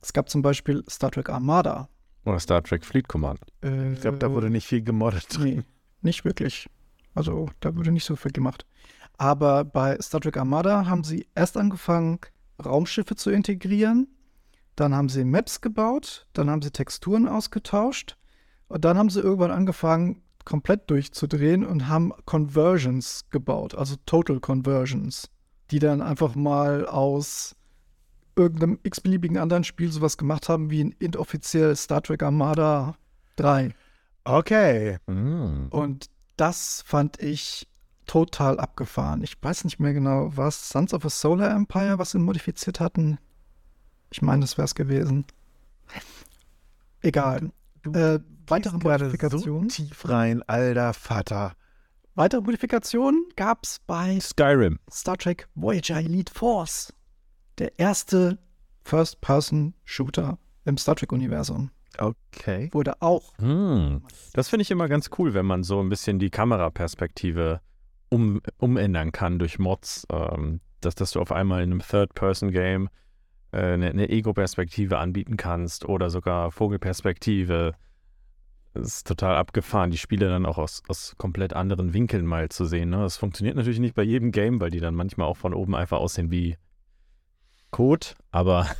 Es 0.00 0.12
gab 0.12 0.28
zum 0.30 0.42
Beispiel 0.42 0.82
Star 0.88 1.10
Trek 1.10 1.28
Armada. 1.28 1.88
Oder 2.24 2.38
Star 2.40 2.62
Trek 2.62 2.84
Fleet 2.86 3.06
Command. 3.08 3.40
Äh, 3.62 3.92
Ich 3.92 4.00
glaube, 4.00 4.18
da 4.18 4.30
wurde 4.30 4.48
nicht 4.48 4.66
viel 4.66 4.82
gemoddet. 4.82 5.38
Nee, 5.38 5.62
nicht 6.00 6.24
wirklich. 6.24 6.68
Also 7.14 7.48
da 7.60 7.76
wurde 7.76 7.92
nicht 7.92 8.04
so 8.04 8.16
viel 8.16 8.32
gemacht. 8.32 8.66
Aber 9.16 9.64
bei 9.64 9.98
Star 10.00 10.20
Trek 10.20 10.36
Armada 10.36 10.86
haben 10.86 11.04
sie 11.04 11.26
erst 11.34 11.56
angefangen, 11.56 12.18
Raumschiffe 12.64 13.14
zu 13.16 13.30
integrieren. 13.30 14.08
Dann 14.76 14.94
haben 14.94 15.08
sie 15.08 15.24
Maps 15.24 15.60
gebaut. 15.60 16.26
Dann 16.32 16.50
haben 16.50 16.62
sie 16.62 16.70
Texturen 16.70 17.28
ausgetauscht. 17.28 18.16
Und 18.68 18.84
dann 18.84 18.98
haben 18.98 19.10
sie 19.10 19.20
irgendwann 19.20 19.50
angefangen, 19.50 20.22
komplett 20.44 20.90
durchzudrehen 20.90 21.64
und 21.64 21.88
haben 21.88 22.12
Conversions 22.26 23.24
gebaut, 23.30 23.74
also 23.74 23.96
Total 24.06 24.40
Conversions, 24.40 25.30
die 25.70 25.78
dann 25.78 26.02
einfach 26.02 26.34
mal 26.34 26.86
aus 26.86 27.56
irgendeinem 28.36 28.78
x-beliebigen 28.82 29.38
anderen 29.38 29.64
Spiel 29.64 29.90
sowas 29.90 30.16
gemacht 30.16 30.48
haben 30.48 30.70
wie 30.70 30.82
ein 30.82 30.94
inoffiziell 30.98 31.74
Star 31.76 32.02
Trek 32.02 32.22
Armada 32.22 32.96
3. 33.36 33.74
Okay. 34.24 34.98
Mm. 35.06 35.68
Und 35.70 36.06
das 36.36 36.82
fand 36.84 37.22
ich 37.22 37.68
total 38.06 38.58
abgefahren. 38.60 39.22
Ich 39.22 39.36
weiß 39.40 39.64
nicht 39.64 39.78
mehr 39.80 39.92
genau, 39.94 40.30
was 40.36 40.68
Sons 40.68 40.92
of 40.94 41.04
a 41.04 41.10
Solar 41.10 41.50
Empire, 41.50 41.98
was 41.98 42.10
sie 42.12 42.18
modifiziert 42.18 42.80
hatten. 42.80 43.18
Ich 44.10 44.22
meine, 44.22 44.42
das 44.42 44.56
wäre 44.58 44.64
es 44.66 44.74
gewesen. 44.74 45.24
Egal. 47.02 47.50
Du 47.82 47.92
Äh, 47.92 48.20
weitere 48.46 48.78
Modifikationen. 48.78 49.68
So 49.70 49.76
tief 49.84 50.08
rein, 50.08 50.42
alter 50.46 50.92
Vater. 50.94 51.54
weitere 52.14 52.40
Modifikationen 52.40 53.24
gab 53.36 53.64
es 53.64 53.80
bei 53.86 54.18
Skyrim. 54.20 54.78
Star 54.90 55.16
Trek 55.18 55.48
Voyager 55.54 55.98
Elite 55.98 56.32
Force. 56.32 56.92
Der 57.58 57.78
erste 57.78 58.38
First-Person-Shooter 58.84 60.38
im 60.64 60.76
Star 60.78 60.96
Trek-Universum. 60.96 61.70
Okay. 61.98 62.68
Wurde 62.72 63.00
auch. 63.00 63.32
Hm. 63.38 64.02
Das 64.32 64.48
finde 64.48 64.62
ich 64.62 64.70
immer 64.70 64.88
ganz 64.88 65.10
cool, 65.18 65.34
wenn 65.34 65.46
man 65.46 65.62
so 65.62 65.80
ein 65.80 65.88
bisschen 65.88 66.18
die 66.18 66.30
Kameraperspektive 66.30 67.60
um, 68.14 68.40
umändern 68.58 69.12
kann 69.12 69.38
durch 69.38 69.58
Mods. 69.58 70.06
Ähm, 70.10 70.60
dass, 70.84 70.94
dass 70.94 71.12
du 71.12 71.20
auf 71.20 71.32
einmal 71.32 71.62
in 71.62 71.72
einem 71.72 71.80
Third-Person-Game 71.80 72.88
äh, 73.52 73.56
eine, 73.56 73.90
eine 73.90 74.08
Ego-Perspektive 74.08 74.98
anbieten 74.98 75.36
kannst 75.36 75.84
oder 75.84 76.10
sogar 76.10 76.50
Vogelperspektive. 76.50 77.74
es 78.74 78.86
ist 78.86 79.06
total 79.06 79.36
abgefahren, 79.36 79.90
die 79.90 79.98
Spiele 79.98 80.28
dann 80.28 80.46
auch 80.46 80.58
aus, 80.58 80.82
aus 80.88 81.14
komplett 81.16 81.52
anderen 81.54 81.94
Winkeln 81.94 82.26
mal 82.26 82.48
zu 82.48 82.64
sehen. 82.64 82.90
Ne? 82.90 82.98
Das 82.98 83.16
funktioniert 83.16 83.56
natürlich 83.56 83.80
nicht 83.80 83.94
bei 83.94 84.02
jedem 84.02 84.32
Game, 84.32 84.60
weil 84.60 84.70
die 84.70 84.80
dann 84.80 84.94
manchmal 84.94 85.26
auch 85.26 85.36
von 85.36 85.54
oben 85.54 85.74
einfach 85.74 85.98
aussehen 85.98 86.30
wie 86.30 86.56
Code, 87.70 88.08
aber. 88.30 88.68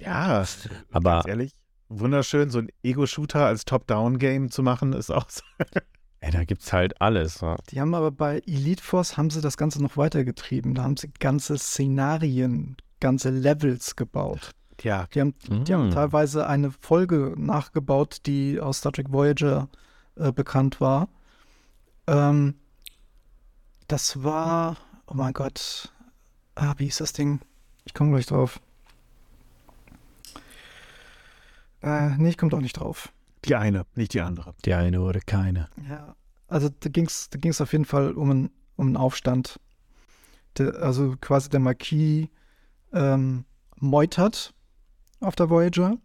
Ja, 0.00 0.44
aber 0.92 1.10
ganz 1.10 1.26
ehrlich, 1.26 1.52
wunderschön, 1.88 2.50
so 2.50 2.60
ein 2.60 2.68
Ego-Shooter 2.84 3.44
als 3.44 3.64
Top-Down-Game 3.64 4.48
zu 4.48 4.62
machen, 4.62 4.92
ist 4.92 5.10
auch 5.10 5.28
so. 5.28 5.42
Ey, 6.20 6.30
da 6.32 6.44
gibt's 6.44 6.72
halt 6.72 7.00
alles. 7.00 7.42
Ne? 7.42 7.56
Die 7.70 7.80
haben 7.80 7.94
aber 7.94 8.10
bei 8.10 8.38
Elite 8.46 8.82
Force 8.82 9.16
haben 9.16 9.30
sie 9.30 9.40
das 9.40 9.56
Ganze 9.56 9.80
noch 9.82 9.96
weitergetrieben. 9.96 10.74
Da 10.74 10.82
haben 10.82 10.96
sie 10.96 11.10
ganze 11.20 11.56
Szenarien, 11.58 12.76
ganze 13.00 13.30
Levels 13.30 13.94
gebaut. 13.94 14.50
Ja, 14.82 15.06
Die 15.14 15.20
haben, 15.20 15.34
die 15.64 15.72
haben 15.74 15.88
Mm. 15.88 15.92
teilweise 15.92 16.46
eine 16.46 16.70
Folge 16.70 17.34
nachgebaut, 17.36 18.18
die 18.26 18.60
aus 18.60 18.78
Star 18.78 18.92
Trek 18.92 19.12
Voyager 19.12 19.68
äh, 20.16 20.30
bekannt 20.32 20.80
war. 20.80 21.08
Ähm, 22.06 22.54
das 23.88 24.22
war, 24.22 24.76
oh 25.06 25.14
mein 25.14 25.32
Gott, 25.32 25.92
ah, 26.56 26.74
wie 26.78 26.84
hieß 26.84 26.98
das 26.98 27.12
Ding? 27.12 27.40
Ich 27.84 27.94
komme 27.94 28.10
gleich 28.12 28.26
drauf. 28.26 28.60
Äh, 31.82 32.10
nee, 32.18 32.28
ich 32.30 32.38
komme 32.38 32.50
doch 32.50 32.60
nicht 32.60 32.74
drauf. 32.78 33.12
Die 33.44 33.54
eine, 33.54 33.86
nicht 33.94 34.14
die 34.14 34.20
andere. 34.20 34.54
Die 34.64 34.74
eine 34.74 35.00
oder 35.00 35.20
keine. 35.20 35.68
Ja, 35.88 36.16
also 36.48 36.68
da 36.68 36.88
ging 36.88 37.06
es 37.06 37.30
da 37.30 37.38
ging's 37.38 37.60
auf 37.60 37.72
jeden 37.72 37.84
Fall 37.84 38.12
um 38.12 38.30
einen, 38.30 38.50
um 38.76 38.86
einen 38.88 38.96
Aufstand. 38.96 39.60
Der, 40.56 40.74
also 40.76 41.14
quasi 41.20 41.48
der 41.48 41.60
Marquis 41.60 42.28
ähm, 42.92 43.44
meutert 43.76 44.54
auf 45.20 45.36
der 45.36 45.50
Voyager 45.50 45.96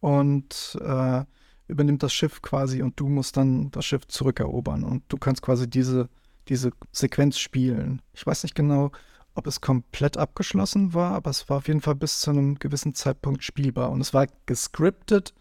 und 0.00 0.78
äh, 0.80 1.24
übernimmt 1.66 2.02
das 2.02 2.12
Schiff 2.12 2.40
quasi 2.42 2.82
und 2.82 2.98
du 2.98 3.08
musst 3.08 3.36
dann 3.36 3.70
das 3.70 3.84
Schiff 3.84 4.06
zurückerobern 4.06 4.84
und 4.84 5.04
du 5.08 5.18
kannst 5.18 5.42
quasi 5.42 5.68
diese, 5.68 6.08
diese 6.48 6.70
Sequenz 6.92 7.38
spielen. 7.38 8.00
Ich 8.14 8.26
weiß 8.26 8.42
nicht 8.42 8.54
genau, 8.54 8.90
ob 9.34 9.46
es 9.46 9.60
komplett 9.60 10.16
abgeschlossen 10.16 10.94
war, 10.94 11.12
aber 11.12 11.30
es 11.30 11.48
war 11.48 11.58
auf 11.58 11.68
jeden 11.68 11.80
Fall 11.80 11.94
bis 11.94 12.20
zu 12.20 12.30
einem 12.30 12.58
gewissen 12.58 12.94
Zeitpunkt 12.94 13.44
spielbar 13.44 13.90
und 13.90 14.00
es 14.00 14.14
war 14.14 14.26
gescriptet 14.46 15.34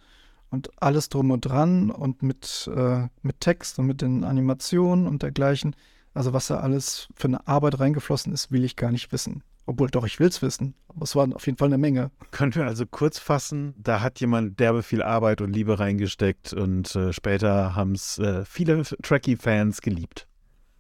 und 0.50 0.70
alles 0.82 1.10
drum 1.10 1.32
und 1.32 1.42
dran 1.42 1.90
und 1.92 2.24
mit, 2.24 2.70
äh, 2.74 3.08
mit 3.22 3.42
Text 3.42 3.80
und 3.80 3.88
mit 3.88 4.02
den 4.02 4.24
Animationen 4.24 5.08
und 5.08 5.24
dergleichen. 5.24 5.76
Also 6.14 6.34
was 6.34 6.48
da 6.48 6.60
alles 6.60 7.08
für 7.16 7.28
eine 7.28 7.48
Arbeit 7.48 7.80
reingeflossen 7.80 8.34
ist, 8.34 8.52
will 8.52 8.64
ich 8.64 8.76
gar 8.76 8.92
nicht 8.92 9.12
wissen. 9.12 9.44
Obwohl 9.66 9.90
doch, 9.90 10.06
ich 10.06 10.20
will 10.20 10.30
es 10.30 10.42
wissen. 10.42 10.76
Aber 10.88 11.04
es 11.04 11.16
war 11.16 11.28
auf 11.36 11.46
jeden 11.46 11.58
Fall 11.58 11.68
eine 11.68 11.78
Menge. 11.78 12.10
Können 12.32 12.56
wir 12.56 12.66
also 12.66 12.86
kurz 12.86 13.20
fassen, 13.20 13.76
da 13.78 14.02
hat 14.02 14.20
jemand 14.22 14.60
derbe 14.60 14.82
viel 14.82 15.04
Arbeit 15.04 15.42
und 15.42 15.52
Liebe 15.52 15.78
reingesteckt 15.78 16.54
und 16.54 16.96
äh, 16.96 17.12
später 17.12 17.76
haben 17.76 17.92
es 17.92 18.18
äh, 18.18 18.46
viele 18.46 18.84
Trekkie-Fans 18.84 19.82
geliebt. 19.82 20.28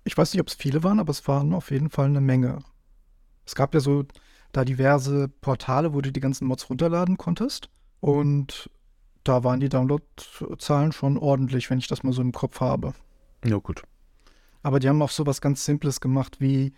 Ich 0.06 0.18
weiß 0.18 0.34
nicht, 0.34 0.42
ob 0.42 0.48
es 0.48 0.54
viele 0.54 0.84
waren, 0.84 1.00
aber 1.00 1.12
es 1.12 1.28
waren 1.28 1.54
auf 1.54 1.70
jeden 1.70 1.90
Fall 1.90 2.06
eine 2.06 2.22
Menge. 2.22 2.60
Es 3.46 3.56
gab 3.56 3.74
ja 3.74 3.82
so 3.82 4.06
da 4.54 4.64
diverse 4.64 5.28
Portale, 5.28 5.94
wo 5.94 6.00
du 6.00 6.12
die 6.12 6.22
ganzen 6.22 6.48
Mods 6.48 6.70
runterladen 6.70 7.18
konntest. 7.18 7.70
Und 8.00 8.70
da 9.28 9.44
waren 9.44 9.60
die 9.60 9.70
Downloadzahlen 9.70 10.92
schon 10.92 11.18
ordentlich, 11.18 11.70
wenn 11.70 11.80
ich 11.80 11.88
das 11.88 12.04
mal 12.04 12.14
so 12.14 12.22
im 12.22 12.32
Kopf 12.32 12.62
habe. 12.62 12.94
Ja, 13.46 13.58
gut. 13.58 13.84
Aber 14.64 14.80
die 14.80 14.90
haben 14.90 15.02
auch 15.02 15.10
sowas 15.10 15.42
ganz 15.42 15.66
Simples 15.66 16.02
gemacht, 16.02 16.40
wie 16.40 16.74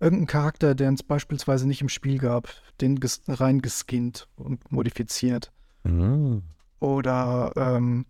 irgendeinen 0.00 0.26
Charakter, 0.26 0.74
der 0.74 0.92
es 0.92 1.02
beispielsweise 1.02 1.66
nicht 1.66 1.80
im 1.80 1.88
Spiel 1.88 2.18
gab, 2.18 2.48
den 2.80 3.00
ges 3.00 3.22
reingeskinnt 3.28 4.28
und 4.36 4.70
modifiziert. 4.72 5.52
Mhm. 5.84 6.42
Oder 6.80 7.52
ähm, 7.56 8.06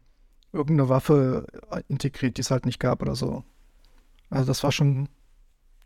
irgendeine 0.53 0.89
Waffe 0.89 1.47
integriert, 1.89 2.37
die 2.37 2.41
es 2.41 2.51
halt 2.51 2.67
nicht 2.67 2.81
gab 2.81 3.03
oder 3.03 3.15
so. 3.15 3.45
Also 4.31 4.47
das 4.47 4.63
war 4.65 4.73
schon, 4.73 5.09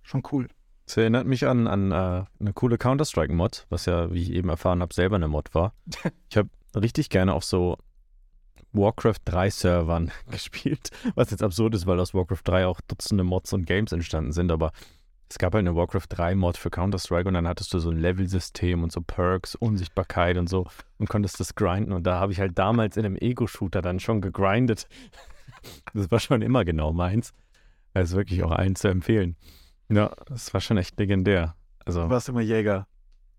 schon 0.02 0.23
cool. 0.33 0.49
Das 0.87 0.97
erinnert 0.97 1.26
mich 1.26 1.47
an, 1.47 1.66
an 1.66 1.92
äh, 1.92 2.25
eine 2.40 2.52
coole 2.54 2.78
Counter-Strike-Mod, 2.78 3.66
was 3.68 3.85
ja, 3.85 4.11
wie 4.11 4.23
ich 4.23 4.33
eben 4.33 4.49
erfahren 4.49 4.80
habe, 4.80 4.95
selber 4.95 5.16
eine 5.16 5.28
Mod 5.28 5.54
war. 5.54 5.75
Ich 6.30 6.37
habe 6.37 6.49
richtig 6.75 7.10
gerne 7.10 7.34
auf 7.34 7.44
so 7.44 7.76
Warcraft 8.72 9.20
3 9.25 9.50
Servern 9.50 10.10
gespielt, 10.30 10.90
was 11.14 11.30
jetzt 11.30 11.42
absurd 11.42 11.75
ist, 11.75 11.87
weil 11.87 12.00
aus 12.00 12.14
Warcraft 12.14 12.42
3 12.44 12.66
auch 12.66 12.80
Dutzende 12.82 13.25
Mods 13.25 13.52
und 13.52 13.66
Games 13.66 13.92
entstanden 13.92 14.32
sind, 14.32 14.50
aber 14.50 14.72
es 15.30 15.38
gab 15.38 15.52
halt 15.52 15.66
eine 15.66 15.76
Warcraft 15.76 16.06
3 16.08 16.34
Mod 16.37 16.56
für 16.56 16.70
Counter-Strike 16.70 17.28
und 17.28 17.34
dann 17.34 17.46
hattest 17.46 17.72
du 17.75 17.78
so 17.78 17.90
ein 17.90 17.98
Level-System 17.98 18.82
und 18.82 18.92
so 18.92 19.02
Perks, 19.02 19.54
Unsichtbarkeit 19.54 20.38
und 20.38 20.48
so 20.48 20.66
und 20.98 21.08
konntest 21.08 21.38
das 21.40 21.54
grinden 21.54 21.92
und 21.92 22.04
da 22.04 22.18
habe 22.18 22.32
ich 22.32 22.40
halt 22.40 22.58
damals 22.58 22.96
in 22.96 23.04
einem 23.04 23.16
Ego-Shooter 23.16 23.82
dann 23.82 24.00
schon 24.00 24.20
gegrindet. 24.20 24.88
Das 25.92 26.08
war 26.12 26.20
schon 26.20 26.40
immer 26.40 26.64
genau 26.64 26.92
meins. 26.92 27.32
Also 27.92 28.16
wirklich 28.16 28.44
auch 28.44 28.52
allen 28.52 28.76
zu 28.76 28.87
empfehlen. 28.87 29.37
Ja, 29.88 30.14
das 30.26 30.54
war 30.54 30.60
schon 30.60 30.76
echt 30.76 30.98
legendär. 31.00 31.56
Also 31.84 32.04
Du 32.04 32.10
warst 32.10 32.28
immer 32.28 32.42
Jäger. 32.42 32.87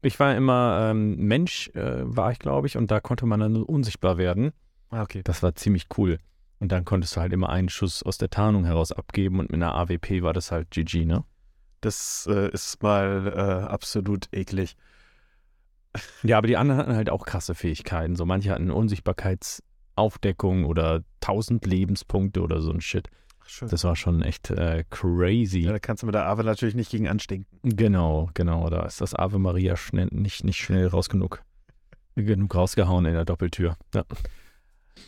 Ich 0.02 0.20
war 0.20 0.36
immer 0.36 0.90
ähm, 0.92 1.16
Mensch, 1.18 1.70
äh, 1.70 2.02
war 2.04 2.32
ich 2.32 2.40
glaube 2.40 2.68
ich, 2.68 2.78
und 2.78 2.92
da 2.92 3.00
konnte 3.00 3.26
man 3.26 3.40
dann 3.40 3.56
unsichtbar 3.64 4.18
werden. 4.18 4.52
Ah, 4.90 5.04
okay. 5.04 5.22
Das 5.24 5.44
war 5.44 5.56
ziemlich 5.56 5.88
cool. 5.98 6.20
Und 6.60 6.72
dann 6.72 6.86
konntest 6.86 7.16
du 7.16 7.22
halt 7.22 7.32
immer 7.34 7.50
einen 7.50 7.70
Schuss 7.70 8.04
aus 8.04 8.18
der 8.18 8.30
Tarnung 8.30 8.66
heraus 8.66 8.92
abgeben 8.92 9.40
und 9.40 9.52
mit 9.52 9.62
einer 9.62 9.76
AWP 9.76 10.22
war 10.24 10.34
das 10.34 10.52
halt 10.52 10.72
GG, 10.72 11.06
ne? 11.06 11.24
Das 11.82 12.28
äh, 12.30 12.50
ist 12.52 12.84
mal 12.84 13.34
äh, 13.34 13.68
absolut 13.68 14.28
eklig. 14.34 14.76
Ja, 16.24 16.38
aber 16.38 16.48
die 16.48 16.58
anderen 16.58 16.80
hatten 16.82 16.96
halt 16.96 17.10
auch 17.10 17.26
krasse 17.26 17.56
Fähigkeiten. 17.56 18.16
So 18.16 18.26
manche 18.26 18.52
hatten 18.52 18.70
Unsichtbarkeitsaufdeckung 18.70 20.66
oder 20.66 21.04
1000 21.22 21.66
Lebenspunkte 21.66 22.42
oder 22.42 22.62
so 22.62 22.72
ein 22.72 22.82
Shit. 22.82 23.10
Schön. 23.50 23.68
Das 23.68 23.84
war 23.84 23.96
schon 23.96 24.22
echt 24.22 24.52
äh, 24.52 24.84
crazy. 24.92 25.62
ja, 25.62 25.72
da 25.72 25.80
kannst 25.80 26.04
du 26.04 26.06
mit 26.06 26.14
der 26.14 26.28
Ave 26.28 26.44
natürlich 26.44 26.76
nicht 26.76 26.92
gegen 26.92 27.08
anstinken. 27.08 27.48
Genau, 27.64 28.30
genau. 28.36 28.70
Da 28.70 28.86
ist 28.86 29.02
das 29.02 29.16
Ave 29.16 29.40
Maria 29.40 29.76
schnell, 29.76 30.08
nicht, 30.12 30.44
nicht 30.44 30.58
schnell 30.58 30.86
raus 30.86 31.10
genug. 31.10 31.42
Genug 32.16 32.54
rausgehauen 32.54 33.06
in 33.06 33.14
der 33.14 33.26
Doppeltür. 33.26 33.76
Ja. 33.96 34.04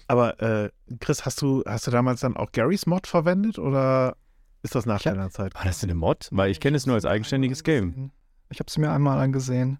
Aber 0.07 0.41
äh, 0.41 0.71
Chris, 0.99 1.23
hast 1.23 1.43
du, 1.43 1.63
hast 1.67 1.85
du 1.85 1.91
damals 1.91 2.21
dann 2.21 2.35
auch 2.35 2.51
Garys 2.51 2.87
Mod 2.87 3.05
verwendet 3.05 3.59
oder 3.59 4.17
ist 4.63 4.73
das 4.73 4.87
nach 4.87 5.03
deiner 5.03 5.29
Zeit? 5.29 5.53
War 5.53 5.65
das 5.65 5.79
denn 5.79 5.91
eine 5.91 5.99
Mod? 5.99 6.27
Weil 6.31 6.49
ich 6.49 6.59
kenne 6.59 6.77
es 6.77 6.87
nur 6.87 6.95
als 6.95 7.05
eigenständiges 7.05 7.63
Game. 7.63 8.11
Ich 8.49 8.59
habe 8.59 8.67
es 8.67 8.77
mir 8.79 8.91
einmal 8.91 9.19
angesehen. 9.19 9.77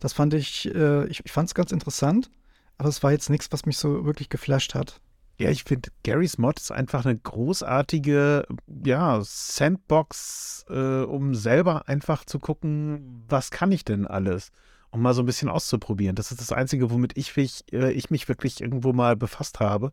Das 0.00 0.12
fand 0.12 0.34
ich, 0.34 0.74
äh, 0.74 1.06
ich, 1.06 1.24
ich 1.24 1.30
fand 1.30 1.48
es 1.48 1.54
ganz 1.54 1.70
interessant, 1.70 2.28
aber 2.76 2.88
es 2.88 3.04
war 3.04 3.12
jetzt 3.12 3.30
nichts, 3.30 3.52
was 3.52 3.66
mich 3.66 3.78
so 3.78 4.04
wirklich 4.04 4.30
geflasht 4.30 4.74
hat. 4.74 5.00
Ja, 5.38 5.50
ich 5.50 5.64
finde, 5.64 5.90
Garys 6.04 6.38
Mod 6.38 6.60
ist 6.60 6.70
einfach 6.70 7.04
eine 7.04 7.18
großartige, 7.18 8.46
ja, 8.84 9.20
Sandbox, 9.22 10.64
äh, 10.68 11.02
um 11.02 11.34
selber 11.34 11.88
einfach 11.88 12.24
zu 12.24 12.38
gucken, 12.38 13.24
was 13.28 13.50
kann 13.50 13.72
ich 13.72 13.84
denn 13.84 14.06
alles? 14.06 14.50
Um 14.90 15.02
mal 15.02 15.12
so 15.12 15.22
ein 15.22 15.26
bisschen 15.26 15.48
auszuprobieren. 15.48 16.14
Das 16.14 16.30
ist 16.30 16.40
das 16.40 16.52
Einzige, 16.52 16.90
womit 16.92 17.16
ich, 17.18 17.36
mich- 17.36 17.64
äh, 17.72 17.90
ich 17.92 18.10
mich 18.10 18.28
wirklich 18.28 18.60
irgendwo 18.60 18.92
mal 18.92 19.16
befasst 19.16 19.58
habe, 19.58 19.90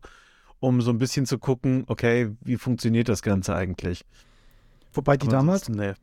um 0.60 0.80
so 0.80 0.92
ein 0.92 0.98
bisschen 0.98 1.26
zu 1.26 1.38
gucken, 1.38 1.84
okay, 1.88 2.30
wie 2.42 2.56
funktioniert 2.56 3.08
das 3.08 3.22
Ganze 3.22 3.56
eigentlich? 3.56 4.04
Wobei 4.92 5.16
die 5.16 5.26
Aber 5.26 5.38
damals 5.38 5.68
nee. 5.68 5.94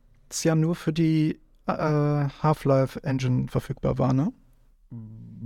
ja 0.42 0.54
nur 0.54 0.74
für 0.74 0.92
die 0.92 1.40
äh, 1.66 1.72
Half-Life-Engine 1.72 3.48
verfügbar 3.48 3.96
war, 3.96 4.12
ne? 4.12 4.32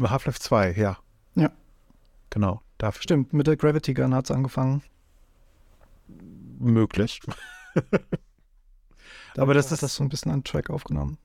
Half-Life 0.02 0.40
2, 0.40 0.72
ja. 0.72 0.98
Ja. 1.36 1.52
Genau, 2.30 2.60
dafür 2.78 3.02
Stimmt, 3.02 3.32
mit 3.32 3.46
der 3.46 3.56
Gravity 3.56 3.94
Gun 3.94 4.14
hat 4.14 4.24
es 4.26 4.30
angefangen. 4.30 4.82
möglich. 6.58 7.20
Aber 9.36 9.54
das 9.54 9.72
ist- 9.72 9.82
das 9.82 9.94
so 9.96 10.04
ein 10.04 10.08
bisschen 10.08 10.30
an 10.32 10.44
Track 10.44 10.70
aufgenommen. 10.70 11.18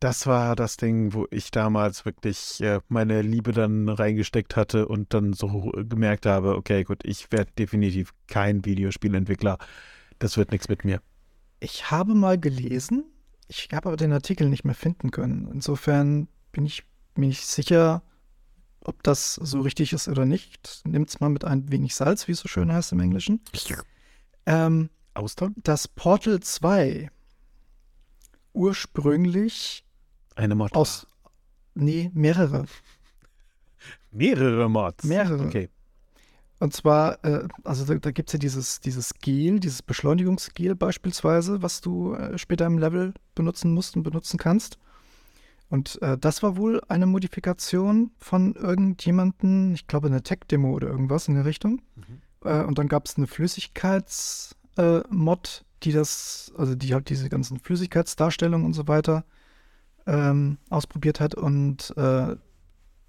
Das 0.00 0.26
war 0.26 0.56
das 0.56 0.78
Ding, 0.78 1.12
wo 1.12 1.26
ich 1.30 1.50
damals 1.50 2.06
wirklich 2.06 2.62
äh, 2.62 2.80
meine 2.88 3.20
Liebe 3.20 3.52
dann 3.52 3.86
reingesteckt 3.90 4.56
hatte 4.56 4.88
und 4.88 5.12
dann 5.12 5.34
so 5.34 5.70
gemerkt 5.74 6.24
habe, 6.24 6.56
okay, 6.56 6.84
gut, 6.84 7.00
ich 7.04 7.30
werde 7.32 7.50
definitiv 7.58 8.14
kein 8.26 8.64
Videospielentwickler. 8.64 9.58
Das 10.18 10.38
wird 10.38 10.52
nichts 10.52 10.68
mit 10.70 10.86
mir. 10.86 11.02
Ich 11.60 11.90
habe 11.90 12.14
mal 12.14 12.38
gelesen, 12.40 13.04
ich 13.46 13.68
habe 13.72 13.88
aber 13.88 13.98
den 13.98 14.12
Artikel 14.14 14.48
nicht 14.48 14.64
mehr 14.64 14.74
finden 14.74 15.10
können. 15.10 15.50
Insofern 15.52 16.28
bin 16.52 16.64
ich 16.64 16.84
mir 17.14 17.26
nicht 17.26 17.46
sicher, 17.46 18.02
ob 18.82 19.02
das 19.02 19.34
so 19.34 19.60
richtig 19.60 19.92
ist 19.92 20.08
oder 20.08 20.24
nicht. 20.24 20.82
Nimmt's 20.84 21.20
mal 21.20 21.28
mit 21.28 21.44
ein 21.44 21.70
wenig 21.70 21.94
Salz, 21.94 22.28
wie 22.28 22.32
es 22.32 22.40
so 22.40 22.48
schön 22.48 22.72
heißt 22.72 22.92
im 22.92 23.00
Englischen. 23.00 23.40
Ähm, 24.46 24.90
Austern? 25.14 25.54
dass 25.58 25.86
Portal 25.88 26.40
2 26.40 27.10
ursprünglich 28.52 29.84
Eine 30.34 30.54
Mod. 30.54 30.74
aus, 30.74 31.06
nee, 31.74 32.10
mehrere, 32.14 32.64
Mehrere 34.10 34.68
Mods. 34.68 35.04
mehrere. 35.04 35.46
Okay. 35.46 35.68
Und 36.58 36.74
zwar, 36.74 37.24
äh, 37.24 37.48
also 37.64 37.84
da, 37.86 37.94
da 37.94 38.10
gibt 38.10 38.28
es 38.28 38.34
ja 38.34 38.38
dieses, 38.38 38.80
dieses 38.80 39.14
Gel, 39.14 39.60
dieses 39.60 39.82
Beschleunigungsgel 39.82 40.74
beispielsweise, 40.74 41.62
was 41.62 41.80
du 41.80 42.14
äh, 42.14 42.36
später 42.36 42.66
im 42.66 42.76
Level 42.76 43.14
benutzen 43.34 43.72
musst 43.72 43.96
und 43.96 44.02
benutzen 44.02 44.36
kannst. 44.38 44.78
Und 45.70 46.02
äh, 46.02 46.18
das 46.18 46.42
war 46.42 46.56
wohl 46.56 46.82
eine 46.88 47.06
Modifikation 47.06 48.10
von 48.18 48.54
irgendjemanden, 48.54 49.72
ich 49.72 49.86
glaube 49.86 50.08
eine 50.08 50.22
Tech-Demo 50.22 50.72
oder 50.72 50.88
irgendwas 50.88 51.28
in 51.28 51.34
der 51.34 51.44
Richtung. 51.44 51.80
Mhm. 51.94 52.20
Äh, 52.44 52.64
und 52.64 52.78
dann 52.78 52.88
gab 52.88 53.06
es 53.06 53.16
eine 53.16 53.26
Flüssigkeits- 53.26 54.56
äh, 54.76 55.02
die 55.82 55.92
das, 55.92 56.52
also 56.58 56.74
die 56.74 56.92
halt 56.92 57.08
diese 57.08 57.28
ganzen 57.28 57.58
Flüssigkeitsdarstellungen 57.58 58.66
und 58.66 58.74
so 58.74 58.88
weiter 58.88 59.24
ähm, 60.06 60.58
ausprobiert 60.68 61.20
hat. 61.20 61.34
Und 61.34 61.94
äh, 61.96 62.36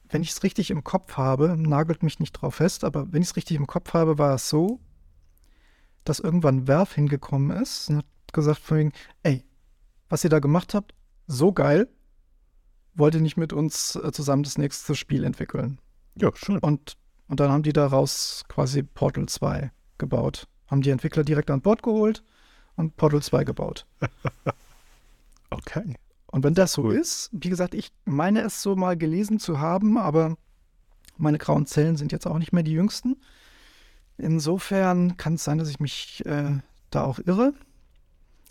wenn 0.10 0.22
ich 0.22 0.32
es 0.32 0.44
richtig 0.44 0.72
im 0.72 0.84
Kopf 0.84 1.18
habe, 1.18 1.56
nagelt 1.58 2.04
mich 2.04 2.20
nicht 2.20 2.34
drauf 2.34 2.56
fest, 2.56 2.84
aber 2.84 3.12
wenn 3.12 3.22
ich 3.22 3.30
es 3.30 3.36
richtig 3.36 3.58
im 3.58 3.68
Kopf 3.68 3.94
habe, 3.94 4.18
war 4.18 4.36
es 4.36 4.50
so, 4.50 4.80
dass 6.04 6.20
irgendwann 6.20 6.68
Werf 6.68 6.94
hingekommen 6.94 7.58
ist 7.58 7.90
und 7.90 7.98
hat 7.98 8.06
gesagt 8.34 8.60
von 8.60 8.78
wegen, 8.78 8.94
ey, 9.24 9.44
was 10.10 10.24
ihr 10.24 10.30
da 10.30 10.40
gemacht 10.40 10.74
habt, 10.74 10.94
so 11.28 11.52
geil, 11.52 11.88
wollt 12.94 13.16
ihr 13.16 13.22
nicht 13.22 13.38
mit 13.38 13.54
uns 13.54 13.96
äh, 13.96 14.12
zusammen 14.12 14.44
das 14.44 14.58
nächste 14.58 14.96
Spiel 14.96 15.24
entwickeln? 15.24 15.80
Ja, 16.16 16.32
schön. 16.36 16.58
Und, 16.60 16.98
und 17.28 17.40
dann 17.40 17.52
haben 17.52 17.64
die 17.64 17.74
daraus 17.74 18.44
quasi 18.48 18.84
Portal 18.84 19.28
2 19.28 19.72
gebaut. 19.98 20.48
Haben 20.68 20.82
die 20.82 20.90
Entwickler 20.90 21.24
direkt 21.24 21.50
an 21.52 21.62
Bord 21.62 21.84
geholt 21.84 22.24
und 22.76 22.96
Portal 22.98 23.22
2 23.22 23.44
gebaut. 23.44 23.86
Okay. 25.52 25.96
Und 26.28 26.44
wenn 26.44 26.54
das 26.54 26.74
so 26.74 26.84
Cool. 26.84 26.96
ist, 26.96 27.30
wie 27.34 27.50
gesagt, 27.50 27.74
ich 27.76 27.92
meine 28.06 28.42
es 28.42 28.62
so 28.62 28.76
mal 28.76 28.98
gelesen 28.98 29.38
zu 29.38 29.60
haben, 29.60 29.98
aber 29.98 30.38
meine 31.18 31.38
grauen 31.38 31.66
Zellen 31.66 31.98
sind 31.98 32.12
jetzt 32.12 32.26
auch 32.26 32.38
nicht 32.40 32.54
mehr 32.54 32.64
die 32.64 32.72
jüngsten. 32.72 33.18
Insofern 34.18 35.18
kann 35.18 35.34
es 35.36 35.44
sein, 35.44 35.58
dass 35.58 35.70
ich 35.70 35.80
mich 35.80 36.26
äh, 36.26 36.60
da 36.90 37.04
auch 37.04 37.20
irre. 37.20 37.54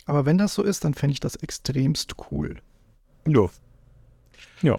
Aber 0.05 0.25
wenn 0.25 0.37
das 0.37 0.53
so 0.53 0.63
ist, 0.63 0.83
dann 0.83 0.93
fände 0.93 1.13
ich 1.13 1.19
das 1.19 1.35
extremst 1.35 2.15
cool. 2.31 2.61
Ja. 3.27 3.49
Ja. 4.61 4.77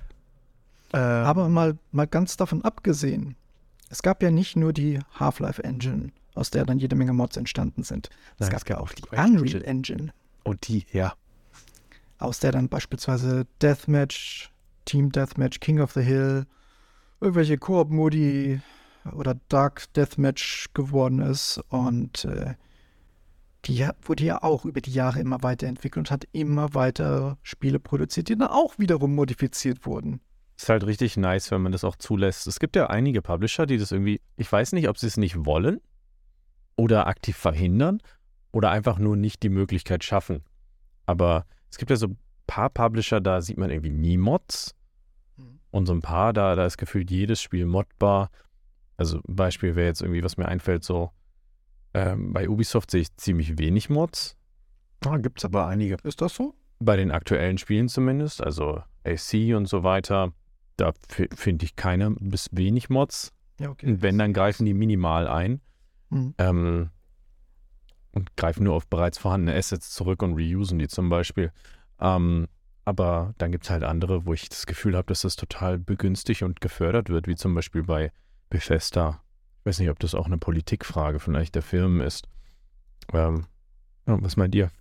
Äh, 0.93 0.99
Aber 0.99 1.49
mal, 1.49 1.79
mal 1.91 2.07
ganz 2.07 2.37
davon 2.37 2.63
abgesehen, 2.63 3.37
es 3.91 4.03
gab 4.03 4.23
ja 4.23 4.31
nicht 4.31 4.57
nur 4.57 4.73
die 4.73 4.99
Half-Life 5.19 5.63
Engine, 5.63 6.13
aus 6.35 6.51
der 6.51 6.65
dann 6.65 6.79
jede 6.79 6.97
Menge 6.97 7.13
Mods 7.13 7.37
entstanden 7.37 7.83
sind. 7.83 8.09
Es 8.39 8.49
Nein, 8.49 8.51
gab 8.51 8.69
ja 8.69 8.79
auch 8.79 8.93
die 8.93 9.03
Unreal 9.11 9.63
Engine, 9.65 10.13
und 10.45 10.69
die, 10.69 10.87
ja. 10.93 11.15
aus 12.19 12.39
der 12.39 12.53
dann 12.53 12.69
beispielsweise 12.69 13.47
Deathmatch, 13.61 14.51
Team 14.85 15.13
Deathmatch, 15.13 15.61
King 15.61 15.81
of 15.81 15.93
the 15.93 16.03
Hill, 16.03 16.47
irgendwelche 17.21 17.59
Koop-Modi 17.59 18.61
oder 19.13 19.37
Dark 19.49 19.93
Deathmatch 19.95 20.71
geworden 20.75 21.21
ist. 21.21 21.61
Und 21.69 22.25
äh, 22.25 22.55
die 23.67 23.87
wurde 24.03 24.25
ja 24.25 24.43
auch 24.43 24.65
über 24.65 24.81
die 24.81 24.93
Jahre 24.93 25.21
immer 25.21 25.43
weiterentwickelt 25.43 26.09
und 26.09 26.11
hat 26.11 26.25
immer 26.33 26.75
weiter 26.75 27.39
Spiele 27.43 27.79
produziert, 27.79 28.29
die 28.29 28.37
dann 28.37 28.49
auch 28.49 28.79
wiederum 28.79 29.15
modifiziert 29.15 29.87
wurden. 29.87 30.21
Ist 30.57 30.69
halt 30.69 30.85
richtig 30.85 31.17
nice, 31.17 31.51
wenn 31.51 31.63
man 31.63 31.73
das 31.73 31.85
auch 31.85 31.97
zulässt. 31.97 32.47
Es 32.47 32.59
gibt 32.61 32.77
ja 32.77 32.89
einige 32.89 33.23
Publisher, 33.23 33.67
die 33.67 33.79
das 33.79 33.93
irgendwie, 33.93 34.21
ich 34.37 34.51
weiß 34.51 34.73
nicht, 34.73 34.89
ob 34.89 34.99
sie 34.99 35.07
es 35.07 35.17
nicht 35.17 35.45
wollen 35.47 35.81
oder 36.77 37.07
aktiv 37.07 37.37
verhindern 37.37 38.01
oder 38.53 38.71
einfach 38.71 38.99
nur 38.99 39.17
nicht 39.17 39.43
die 39.43 39.49
Möglichkeit 39.49 40.05
schaffen. 40.05 40.43
Aber 41.07 41.47
es 41.71 41.79
gibt 41.79 41.91
ja 41.91 41.97
so 41.97 42.09
ein 42.09 42.19
paar 42.47 42.71
Publisher, 42.71 43.21
da 43.21 43.41
sieht 43.41 43.59
man 43.59 43.71
irgendwie 43.71 43.91
nie 43.91 44.17
Mods 44.19 44.75
Mhm. 45.39 45.61
und 45.71 45.87
so 45.87 45.95
ein 45.95 46.03
paar, 46.03 46.33
da, 46.35 46.55
da 46.55 46.67
ist 46.67 46.77
gefühlt 46.77 47.11
jedes 47.11 47.41
Spiel 47.41 47.65
modbar. 47.65 48.31
Also 48.99 49.19
ein 49.27 49.37
Beispiel 49.37 49.75
wäre 49.77 49.87
jetzt 49.87 50.03
irgendwie, 50.03 50.23
was 50.23 50.37
mir 50.37 50.47
einfällt, 50.47 50.85
so 50.85 51.11
ähm, 51.95 52.33
bei 52.33 52.49
Ubisoft 52.49 52.91
sehe 52.91 53.03
ich 53.03 53.17
ziemlich 53.17 53.59
wenig 53.59 53.91
Mods. 53.91 54.37
Da 55.01 55.17
gibt 55.19 55.39
es 55.39 55.45
aber 55.45 55.67
einige. 55.67 55.97
Ist 56.05 56.21
das 56.21 56.35
so? 56.35 56.55
Bei 56.79 56.97
den 56.97 57.11
aktuellen 57.11 57.59
Spielen 57.59 57.89
zumindest, 57.89 58.43
also 58.43 58.83
AC 59.05 59.55
und 59.57 59.67
so 59.67 59.83
weiter, 59.83 60.33
da 60.77 60.93
finde 61.35 61.65
ich 61.65 61.77
keine 61.77 62.11
bis 62.13 62.49
wenig 62.53 62.89
Mods. 62.89 63.33
Ja, 63.61 63.71
okay. 63.71 63.87
Und 63.87 64.03
wenn, 64.03 64.19
dann 64.19 64.33
greifen 64.33 64.65
die 64.65 64.75
minimal 64.75 65.29
ein 65.29 65.61
Mhm. 66.13 66.35
ähm, 66.37 66.91
und 68.13 68.37
greifen 68.37 68.65
nur 68.65 68.75
auf 68.75 68.87
bereits 68.87 69.17
vorhandene 69.17 69.57
Assets 69.57 69.91
zurück 69.91 70.23
und 70.23 70.35
reusen 70.35 70.79
die 70.79 70.89
zum 70.89 71.09
Beispiel. 71.09 71.53
Ähm, 71.99 72.49
aber 72.85 73.35
dann 73.39 73.51
gibt 73.53 73.65
es 73.65 73.71
halt 73.71 73.83
andere, 73.83 74.27
wo 74.27 74.35
ich 74.35 74.49
das 74.49 74.67
Gefühl 74.67 74.97
habe, 74.97 75.07
dass 75.07 75.23
das 75.23 75.37
total 75.37 75.79
begünstigt 75.79 76.43
und 76.43 76.61
gefördert 76.61 77.09
wird, 77.09 77.29
wie 77.29 77.37
zum 77.37 77.55
Beispiel 77.55 77.83
bei 77.83 78.13
Bethesda. 78.51 79.23
Ich 79.63 79.67
weiß 79.67 79.79
nicht, 79.79 79.91
ob 79.91 80.01
das 80.01 80.17
auch 80.17 80.27
eine 80.27 80.39
Politikfrage 80.39 81.21
vielleicht 81.21 81.55
der 81.55 81.63
Firmen 81.63 82.01
ist. 82.01 82.27
Ähm, 83.13 83.47
ja, 84.09 84.21
was 84.21 84.37
meint 84.37 84.57
ihr? 84.57 84.73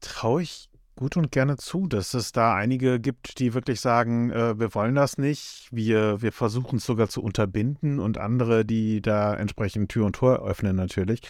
Traue 0.00 0.42
ich 0.42 0.70
gut 0.94 1.16
und 1.16 1.32
gerne 1.32 1.56
zu, 1.56 1.88
dass 1.88 2.14
es 2.14 2.30
da 2.30 2.54
einige 2.54 3.00
gibt, 3.00 3.40
die 3.40 3.52
wirklich 3.52 3.80
sagen, 3.80 4.30
äh, 4.30 4.60
wir 4.60 4.72
wollen 4.76 4.94
das 4.94 5.18
nicht, 5.18 5.66
wir, 5.72 6.22
wir 6.22 6.30
versuchen 6.30 6.76
es 6.76 6.86
sogar 6.86 7.08
zu 7.08 7.20
unterbinden 7.20 7.98
und 7.98 8.16
andere, 8.16 8.64
die 8.64 9.02
da 9.02 9.34
entsprechend 9.34 9.90
Tür 9.90 10.06
und 10.06 10.14
Tor 10.14 10.46
öffnen 10.46 10.76
natürlich. 10.76 11.22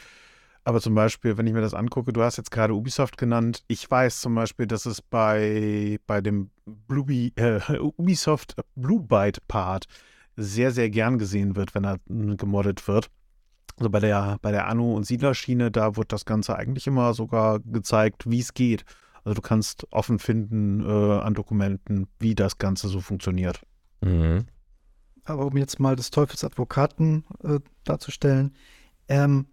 Aber 0.65 0.83
zum 0.83 0.95
Beispiel, 0.95 1.39
wenn 1.39 1.47
ich 1.47 1.55
mir 1.55 1.63
das 1.63 1.73
angucke, 1.73 2.13
du 2.13 2.23
hast 2.23 2.37
jetzt 2.37 2.51
gerade 2.51 2.75
Ubisoft 2.75 3.17
genannt. 3.17 3.65
Ich 3.69 3.91
weiß 3.91 4.21
zum 4.21 4.35
Beispiel, 4.35 4.67
dass 4.67 4.85
es 4.85 5.01
bei, 5.01 5.99
bei 6.07 6.21
dem 6.21 6.51
Bluebi, 6.67 7.33
äh, 7.37 7.61
Ubisoft 7.97 8.57
Blue 8.77 9.01
Byte 9.01 9.41
Part 9.49 9.87
sehr, 10.37 10.71
sehr 10.71 10.91
gern 10.91 11.19
gesehen 11.19 11.57
wird, 11.57 11.75
wenn 11.75 11.85
er 11.85 11.99
gemoddet 12.07 12.87
wird. 12.89 13.11
Also 13.77 13.91
bei 13.91 14.01
der, 14.01 14.39
bei 14.43 14.53
der 14.53 14.69
Anno- 14.69 14.95
und 14.95 15.05
Siedlerschiene, 15.05 15.71
da 15.71 15.97
wird 15.97 16.13
das 16.13 16.25
Ganze 16.25 16.57
eigentlich 16.57 16.87
immer 16.87 17.15
sogar 17.15 17.61
gezeigt, 17.61 18.31
wie 18.31 18.41
es 18.41 18.55
geht. 18.55 18.85
Also 19.25 19.35
du 19.35 19.43
kannst 19.43 19.87
offen 19.93 20.19
finden 20.19 20.81
äh, 20.81 21.21
an 21.21 21.35
Dokumenten, 21.35 22.07
wie 22.19 22.35
das 22.35 22.59
Ganze 22.59 22.89
so 22.89 23.01
funktioniert. 23.01 23.63
Mhm. 24.01 24.47
Aber 25.25 25.47
um 25.47 25.57
jetzt 25.57 25.79
mal 25.79 25.97
des 25.97 26.11
Teufels 26.11 26.43
Advokaten 26.45 27.25
äh, 27.45 27.61
darzustellen, 27.85 28.55
ähm, 29.09 29.47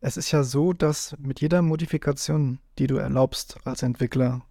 es 0.00 0.16
ist 0.16 0.30
ja 0.32 0.42
so, 0.42 0.72
dass 0.72 1.14
mit 1.18 1.40
jeder 1.40 1.62
Modifikation, 1.62 2.58
die 2.78 2.86
du 2.86 2.96
erlaubst 2.96 3.58
als 3.64 3.82
Entwickler, 3.82 4.42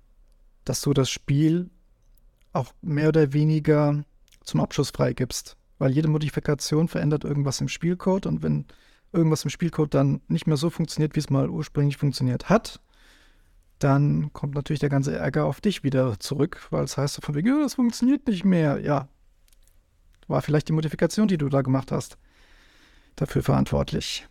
dass 0.65 0.81
du 0.81 0.93
das 0.93 1.09
Spiel 1.09 1.69
auch 2.53 2.73
mehr 2.81 3.09
oder 3.09 3.33
weniger 3.33 4.03
zum 4.43 4.59
Abschluss 4.59 4.91
freigibst. 4.91 5.57
Weil 5.79 5.91
jede 5.91 6.07
Modifikation 6.07 6.87
verändert 6.87 7.23
irgendwas 7.23 7.59
im 7.61 7.67
Spielcode 7.67 8.25
und 8.25 8.43
wenn 8.43 8.65
irgendwas 9.11 9.43
im 9.43 9.49
Spielcode 9.49 9.93
dann 9.93 10.21
nicht 10.27 10.47
mehr 10.47 10.57
so 10.57 10.69
funktioniert, 10.69 11.15
wie 11.15 11.19
es 11.19 11.29
mal 11.29 11.49
ursprünglich 11.49 11.97
funktioniert 11.97 12.49
hat, 12.49 12.79
dann 13.79 14.31
kommt 14.33 14.55
natürlich 14.55 14.79
der 14.79 14.89
ganze 14.89 15.15
Ärger 15.15 15.45
auf 15.45 15.61
dich 15.61 15.83
wieder 15.83 16.19
zurück, 16.19 16.67
weil 16.69 16.83
es 16.83 16.97
heißt 16.97 17.15
so 17.15 17.21
von 17.21 17.35
wegen, 17.35 17.47
"Ja, 17.47 17.59
das 17.61 17.75
funktioniert 17.75 18.27
nicht 18.27 18.45
mehr. 18.45 18.79
Ja, 18.79 19.09
war 20.27 20.41
vielleicht 20.41 20.69
die 20.69 20.73
Modifikation, 20.73 21.27
die 21.27 21.37
du 21.37 21.49
da 21.49 21.61
gemacht 21.61 21.91
hast, 21.91 22.17
dafür 23.15 23.43
verantwortlich. 23.43 24.27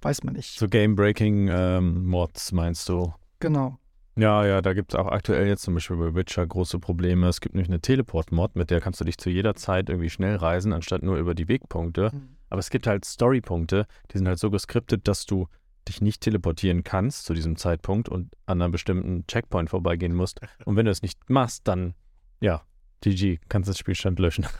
Weiß 0.00 0.24
man 0.24 0.34
nicht. 0.34 0.58
So 0.58 0.68
Game-Breaking-Mods 0.68 2.52
meinst 2.52 2.88
du? 2.88 3.14
Genau. 3.40 3.78
Ja, 4.14 4.44
ja, 4.44 4.60
da 4.60 4.74
gibt 4.74 4.92
es 4.92 4.98
auch 4.98 5.06
aktuell 5.06 5.46
jetzt 5.46 5.62
zum 5.62 5.74
Beispiel 5.74 5.96
bei 5.96 6.14
Witcher 6.14 6.46
große 6.46 6.78
Probleme. 6.78 7.28
Es 7.28 7.40
gibt 7.40 7.54
nämlich 7.54 7.70
eine 7.70 7.80
Teleport-Mod, 7.80 8.56
mit 8.56 8.70
der 8.70 8.80
kannst 8.80 9.00
du 9.00 9.04
dich 9.04 9.16
zu 9.16 9.30
jeder 9.30 9.54
Zeit 9.54 9.88
irgendwie 9.88 10.10
schnell 10.10 10.36
reisen, 10.36 10.72
anstatt 10.74 11.02
nur 11.02 11.16
über 11.16 11.34
die 11.34 11.48
Wegpunkte. 11.48 12.10
Aber 12.50 12.58
es 12.58 12.68
gibt 12.68 12.86
halt 12.86 13.06
Storypunkte, 13.06 13.86
die 14.12 14.18
sind 14.18 14.28
halt 14.28 14.38
so 14.38 14.50
geskriptet, 14.50 15.08
dass 15.08 15.24
du 15.24 15.48
dich 15.88 16.00
nicht 16.00 16.20
teleportieren 16.20 16.84
kannst 16.84 17.24
zu 17.24 17.34
diesem 17.34 17.56
Zeitpunkt 17.56 18.08
und 18.08 18.36
an 18.46 18.60
einem 18.60 18.72
bestimmten 18.72 19.26
Checkpoint 19.26 19.70
vorbeigehen 19.70 20.14
musst. 20.14 20.40
Und 20.64 20.76
wenn 20.76 20.84
du 20.84 20.92
es 20.92 21.02
nicht 21.02 21.28
machst, 21.28 21.66
dann, 21.66 21.94
ja, 22.40 22.62
GG, 23.00 23.38
kannst 23.48 23.68
das 23.68 23.78
Spielstand 23.78 24.18
löschen. 24.18 24.46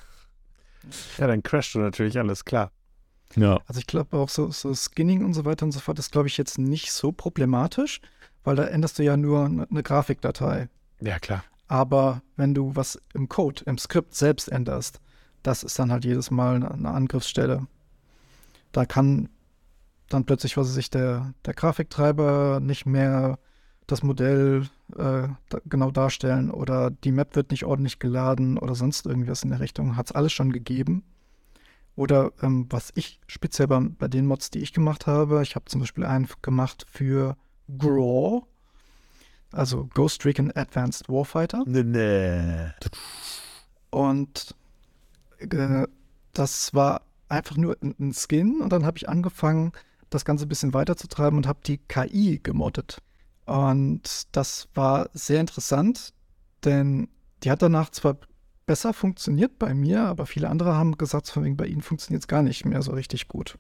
Ja, 1.17 1.29
dann 1.29 1.45
crasht 1.45 1.77
du 1.77 1.79
natürlich 1.79 2.19
alles, 2.19 2.45
klar. 2.45 2.73
Ja. 3.37 3.61
Also 3.67 3.79
ich 3.79 3.87
glaube 3.87 4.17
auch 4.17 4.29
so, 4.29 4.51
so 4.51 4.75
Skinning 4.75 5.25
und 5.25 5.33
so 5.33 5.45
weiter 5.45 5.65
und 5.65 5.71
so 5.71 5.79
fort 5.79 6.01
ist, 6.01 6.11
glaube 6.11 6.27
ich, 6.27 6.37
jetzt 6.37 6.59
nicht 6.59 6.91
so 6.91 7.13
problematisch, 7.13 8.01
weil 8.45 8.57
da 8.57 8.65
änderst 8.65 8.99
du 8.99 9.03
ja 9.03 9.17
nur 9.17 9.45
eine 9.45 9.83
Grafikdatei. 9.83 10.69
Ja, 11.01 11.19
klar. 11.19 11.45
Aber 11.69 12.23
wenn 12.37 12.55
du 12.55 12.77
was 12.77 13.01
im 13.15 13.29
Code, 13.29 13.63
im 13.67 13.79
Skript 13.79 14.15
selbst 14.15 14.51
änderst, 14.51 15.01
das 15.43 15.63
ist 15.63 15.79
dann 15.79 15.91
halt 15.91 16.05
jedes 16.05 16.31
Mal 16.31 16.57
eine- 16.57 16.91
Angriffsstelle. 16.91 17.67
Da 18.73 18.85
kann 18.85 19.29
dann 20.09 20.25
plötzlich, 20.25 20.57
was 20.57 20.69
weiß 20.69 20.77
ich, 20.77 20.91
der, 20.91 21.33
der 21.45 21.55
Grafiktreiber 21.55 22.61
nicht 22.61 22.87
mehr 22.87 23.39
das 23.87 24.03
Modell 24.03 24.69
äh, 24.97 25.29
da, 25.49 25.59
genau 25.65 25.91
darstellen 25.91 26.51
oder 26.51 26.91
die 26.91 27.13
Map 27.13 27.35
wird 27.35 27.51
nicht 27.51 27.65
ordentlich 27.65 27.99
geladen 27.99 28.59
oder 28.59 28.75
sonst 28.75 29.07
irgendwas 29.07 29.43
in 29.43 29.51
der 29.51 29.61
Richtung. 29.61 29.97
Hat 29.97 30.07
es 30.07 30.13
alles 30.13 30.33
schon 30.33 30.53
gegeben. 30.53 31.03
Oder 31.97 32.33
ähm, 32.43 32.67
was 32.71 32.93
ich 32.95 33.21
speziell 33.27 33.69
bei, 33.69 33.81
bei 33.81 34.09
den 34.09 34.27
Mods, 34.27 34.51
die 34.51 34.61
ich 34.61 34.73
gemacht 34.73 35.07
habe, 35.07 35.43
ich 35.43 35.57
habe 35.57 35.67
zum 35.67 35.81
Beispiel 35.81 36.05
einen 36.05 36.29
gemacht 36.41 36.87
für 36.91 37.37
Graw, 37.79 38.43
also 39.53 39.89
Ghost 39.95 40.25
Recon 40.25 40.51
Advanced 40.55 41.09
Warfighter. 41.09 41.65
Nee, 41.67 41.83
nee. 41.83 42.71
Und 43.91 44.55
äh, 45.39 45.87
das 46.33 46.75
war 46.75 47.03
einfach 47.29 47.57
nur 47.57 47.77
ein, 47.83 48.15
Skin 48.15 48.61
und 48.61 48.73
dann 48.73 48.85
habe 48.85 48.99
ich 48.99 49.09
angefangen, 49.09 49.73
das 50.11 50.25
Ganze 50.25 50.47
ein 50.47 50.49
bisschen 50.49 50.75
weiterzutreiben 50.75 51.37
und 51.37 51.47
habe 51.47 51.61
die 51.65 51.79
KI 51.79 52.41
gemoddet. 52.43 52.99
Und 53.47 54.27
das 54.33 54.69
war 54.75 55.09
sehr 55.15 55.41
interessant, 55.41 56.13
denn 56.65 57.09
die 57.43 57.51
hat 57.51 57.63
danach 57.63 57.91
zwar 57.91 58.19
besser 58.67 58.93
funktioniert 58.93 59.59
bei 59.59 59.75
mir, 59.75 60.03
aber 60.03 60.27
viele 60.27 60.49
andere 60.49 60.75
haben 60.75 60.97
gesagt, 60.97 61.29
von 61.29 61.45
wegen 61.45 61.57
bei 61.57 61.67
ihnen 61.67 61.83
funktioniert 61.83 62.23
es 62.23 62.29
gar 62.29 62.43
nicht 62.43 62.65
mehr 62.65 62.83
so 62.83 62.93
richtig 62.93 63.29
gut. 63.29 63.59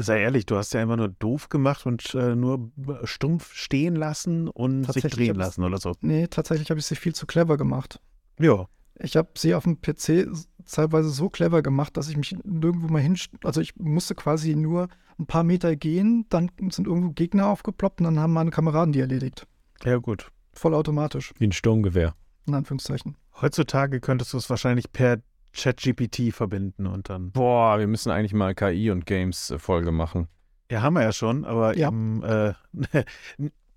Sei 0.00 0.20
ehrlich, 0.20 0.46
du 0.46 0.56
hast 0.56 0.72
ja 0.74 0.80
einfach 0.80 0.96
nur 0.96 1.08
doof 1.08 1.48
gemacht 1.48 1.86
und 1.86 2.14
äh, 2.14 2.34
nur 2.34 2.70
stumpf 3.04 3.52
stehen 3.54 3.96
lassen 3.96 4.48
und 4.48 4.90
sich 4.92 5.04
drehen 5.04 5.36
lassen 5.36 5.64
oder 5.64 5.78
so. 5.78 5.92
Nee, 6.00 6.26
tatsächlich 6.28 6.70
habe 6.70 6.80
ich 6.80 6.86
sie 6.86 6.96
viel 6.96 7.14
zu 7.14 7.26
clever 7.26 7.56
gemacht. 7.56 8.00
Ja. 8.38 8.66
Ich 9.00 9.16
habe 9.16 9.28
sie 9.36 9.54
auf 9.54 9.64
dem 9.64 9.80
PC 9.80 10.28
teilweise 10.66 11.10
so 11.10 11.28
clever 11.28 11.62
gemacht, 11.62 11.96
dass 11.96 12.08
ich 12.08 12.16
mich 12.16 12.36
nirgendwo 12.44 12.88
mal 12.88 13.00
hin. 13.00 13.16
Also 13.44 13.60
ich 13.60 13.76
musste 13.76 14.14
quasi 14.14 14.54
nur 14.56 14.88
ein 15.18 15.26
paar 15.26 15.44
Meter 15.44 15.74
gehen, 15.76 16.26
dann 16.28 16.50
sind 16.70 16.86
irgendwo 16.86 17.10
Gegner 17.10 17.46
aufgeploppt 17.48 18.00
und 18.00 18.04
dann 18.04 18.18
haben 18.20 18.32
meine 18.32 18.50
Kameraden 18.50 18.92
die 18.92 19.00
erledigt. 19.00 19.46
Ja, 19.84 19.96
gut. 19.98 20.30
Vollautomatisch, 20.52 21.32
Wie 21.38 21.46
ein 21.46 21.52
Sturmgewehr. 21.52 22.14
in 22.46 22.54
Anführungszeichen. 22.54 23.16
Heutzutage 23.40 24.00
könntest 24.00 24.32
du 24.32 24.36
es 24.36 24.50
wahrscheinlich 24.50 24.90
per 24.92 25.18
ChatGPT 25.52 26.32
verbinden 26.32 26.86
und 26.86 27.08
dann. 27.08 27.30
Boah, 27.32 27.78
wir 27.78 27.86
müssen 27.86 28.10
eigentlich 28.10 28.34
mal 28.34 28.54
KI 28.54 28.90
und 28.90 29.06
Games 29.06 29.50
äh, 29.50 29.58
Folge 29.58 29.92
machen. 29.92 30.28
Ja, 30.70 30.82
haben 30.82 30.94
wir 30.94 31.02
ja 31.02 31.12
schon, 31.12 31.44
aber 31.44 31.76
Ja. 31.76 31.88
im, 31.88 32.22
äh, 32.22 32.52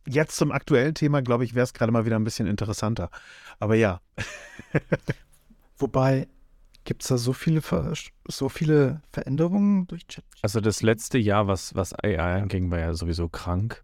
jetzt 0.08 0.36
zum 0.36 0.52
aktuellen 0.52 0.94
Thema, 0.94 1.22
glaube 1.22 1.46
ich, 1.46 1.56
wäre 1.56 1.64
es 1.64 1.74
gerade 1.74 1.92
mal 1.92 2.06
wieder 2.06 2.18
ein 2.18 2.24
bisschen 2.24 2.48
interessanter. 2.48 3.10
Aber 3.60 3.76
ja, 3.76 4.02
Wobei, 5.78 6.28
gibt 6.84 7.02
es 7.04 7.08
da 7.10 7.18
so 7.18 7.34
viele, 7.34 7.62
Ver 7.62 7.94
so 8.28 8.50
viele 8.50 9.02
Veränderungen 9.12 9.88
durch 9.88 10.06
Chat? 10.08 10.24
Also 10.42 10.60
das 10.62 10.82
letzte 10.82 11.18
Jahr, 11.18 11.48
was, 11.48 11.74
was 11.76 11.94
AI 11.94 12.42
anging, 12.42 12.70
war 12.72 12.80
ja 12.80 12.94
sowieso 12.94 13.30
krank. 13.30 13.84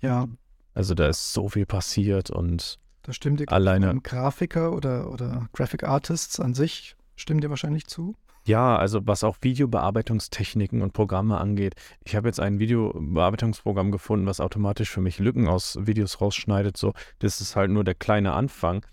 Ja, 0.00 0.26
Also 0.74 0.94
da 0.94 1.08
ist 1.08 1.32
so 1.32 1.48
viel 1.48 1.66
passiert 1.66 2.30
und 2.30 2.78
da 3.02 3.12
stimmt 3.12 3.50
alleine. 3.50 3.98
Grafiker 4.02 4.72
oder, 4.72 5.10
oder 5.10 5.48
Graphic 5.52 5.84
Artists 5.84 6.38
an 6.40 6.54
sich, 6.54 6.94
stimmen 7.18 7.40
dir 7.40 7.50
wahrscheinlich 7.50 7.86
zu. 7.86 8.14
Ja, 8.46 8.76
also 8.76 9.06
was 9.06 9.24
auch 9.24 9.36
Videobearbeitungstechniken 9.42 10.80
und 10.80 10.94
Programme 10.94 11.38
angeht. 11.38 11.74
Ich 12.04 12.16
habe 12.16 12.28
jetzt 12.28 12.40
ein 12.40 12.58
Videobearbeitungsprogramm 12.58 13.90
gefunden, 13.90 14.24
was 14.26 14.40
automatisch 14.40 14.88
für 14.88 15.02
mich 15.02 15.18
Lücken 15.18 15.48
aus 15.48 15.76
Videos 15.82 16.20
rausschneidet. 16.20 16.76
So, 16.76 16.94
das 17.18 17.42
ist 17.42 17.56
halt 17.56 17.70
nur 17.70 17.84
der 17.84 17.94
kleine 17.94 18.32
Anfang. 18.32 18.86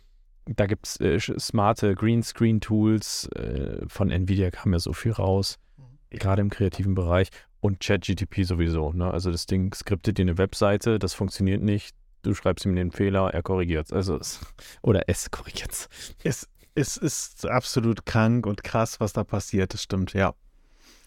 Da 0.46 0.66
gibt 0.66 0.88
es 0.88 1.00
äh, 1.00 1.20
smarte 1.20 1.96
Greenscreen-Tools. 1.96 3.30
Äh, 3.30 3.88
von 3.88 4.12
Nvidia 4.12 4.52
kam 4.52 4.74
ja 4.74 4.80
so 4.80 4.94
viel 4.94 5.14
raus, 5.14 5.58
gerade 6.10 6.42
im 6.42 6.50
kreativen 6.50 6.94
Bereich. 6.94 7.30
Und 7.62 7.80
ChatGTP 7.80 8.44
sowieso. 8.44 8.92
Ne? 8.92 9.10
Also 9.10 9.32
das 9.32 9.46
Ding 9.48 9.74
skriptet 9.74 10.18
dir 10.18 10.24
eine 10.24 10.38
Webseite, 10.38 11.00
das 11.00 11.14
funktioniert 11.14 11.64
nicht. 11.64 11.96
Du 12.22 12.34
schreibst 12.34 12.66
ihm 12.66 12.76
den 12.76 12.92
Fehler, 12.92 13.34
er 13.34 13.44
korrigiert 13.44 13.94
Also 13.94 14.18
es. 14.18 14.40
Oder 14.82 15.04
es 15.08 15.32
korrigiert 15.32 15.72
es, 15.72 15.90
es 16.24 16.50
ist 16.98 17.46
absolut 17.46 18.06
krank 18.06 18.46
und 18.46 18.64
krass, 18.64 19.00
was 19.00 19.14
da 19.14 19.24
passiert. 19.24 19.74
Das 19.74 19.84
stimmt, 19.84 20.14
ja. 20.14 20.34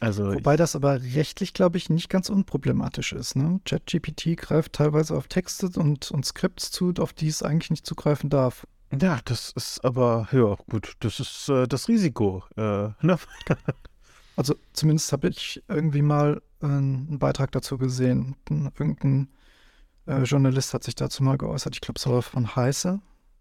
Also, 0.01 0.33
Wobei 0.33 0.57
das 0.57 0.77
aber 0.77 1.03
rechtlich, 1.03 1.55
glaube 1.55 1.77
ich, 1.77 1.91
nicht 1.91 2.09
ganz 2.09 2.31
unproblematisch 2.31 3.13
ist. 3.13 3.35
Ne? 3.35 3.61
ChatGPT 3.65 4.37
greift 4.37 4.75
teilweise 4.75 5.17
auf 5.17 5.27
Texte 5.27 5.69
und, 5.79 6.11
und 6.13 6.25
Skripts 6.25 6.71
zu, 6.71 6.93
auf 7.01 7.13
die 7.13 7.27
es 7.29 7.43
eigentlich 7.43 7.71
nicht 7.71 7.85
zugreifen 7.85 8.31
darf. 8.31 8.65
ja, 9.01 9.19
das 9.25 9.51
ist 9.57 9.85
aber, 9.85 10.29
ja, 10.31 10.57
gut, 10.71 10.93
das 11.01 11.19
ist 11.19 11.49
äh, 11.49 11.67
das 11.67 11.89
Risiko. 11.89 12.45
Äh, 12.57 12.91
ne? 13.05 13.19
Also 14.37 14.55
zumindest 14.73 15.11
habe 15.13 15.31
ich 15.31 15.65
irgendwie 15.67 16.01
mal 16.03 16.41
äh, 16.63 16.67
einen 16.67 17.19
Beitrag 17.19 17.51
dazu 17.51 17.77
gesehen. 17.77 18.37
Ein- 18.49 18.71
Irgendein 18.79 19.29
äh, 20.07 20.23
Journalist 20.23 20.75
hat 20.75 20.85
sich 20.85 20.95
dazu 20.95 21.25
mal 21.25 21.37
geäußert. 21.37 21.75
Ich 21.75 21.81
glaube, 21.81 21.99
es 21.99 22.07
war 22.07 22.23
von 22.23 22.55
Heiße. 22.55 23.01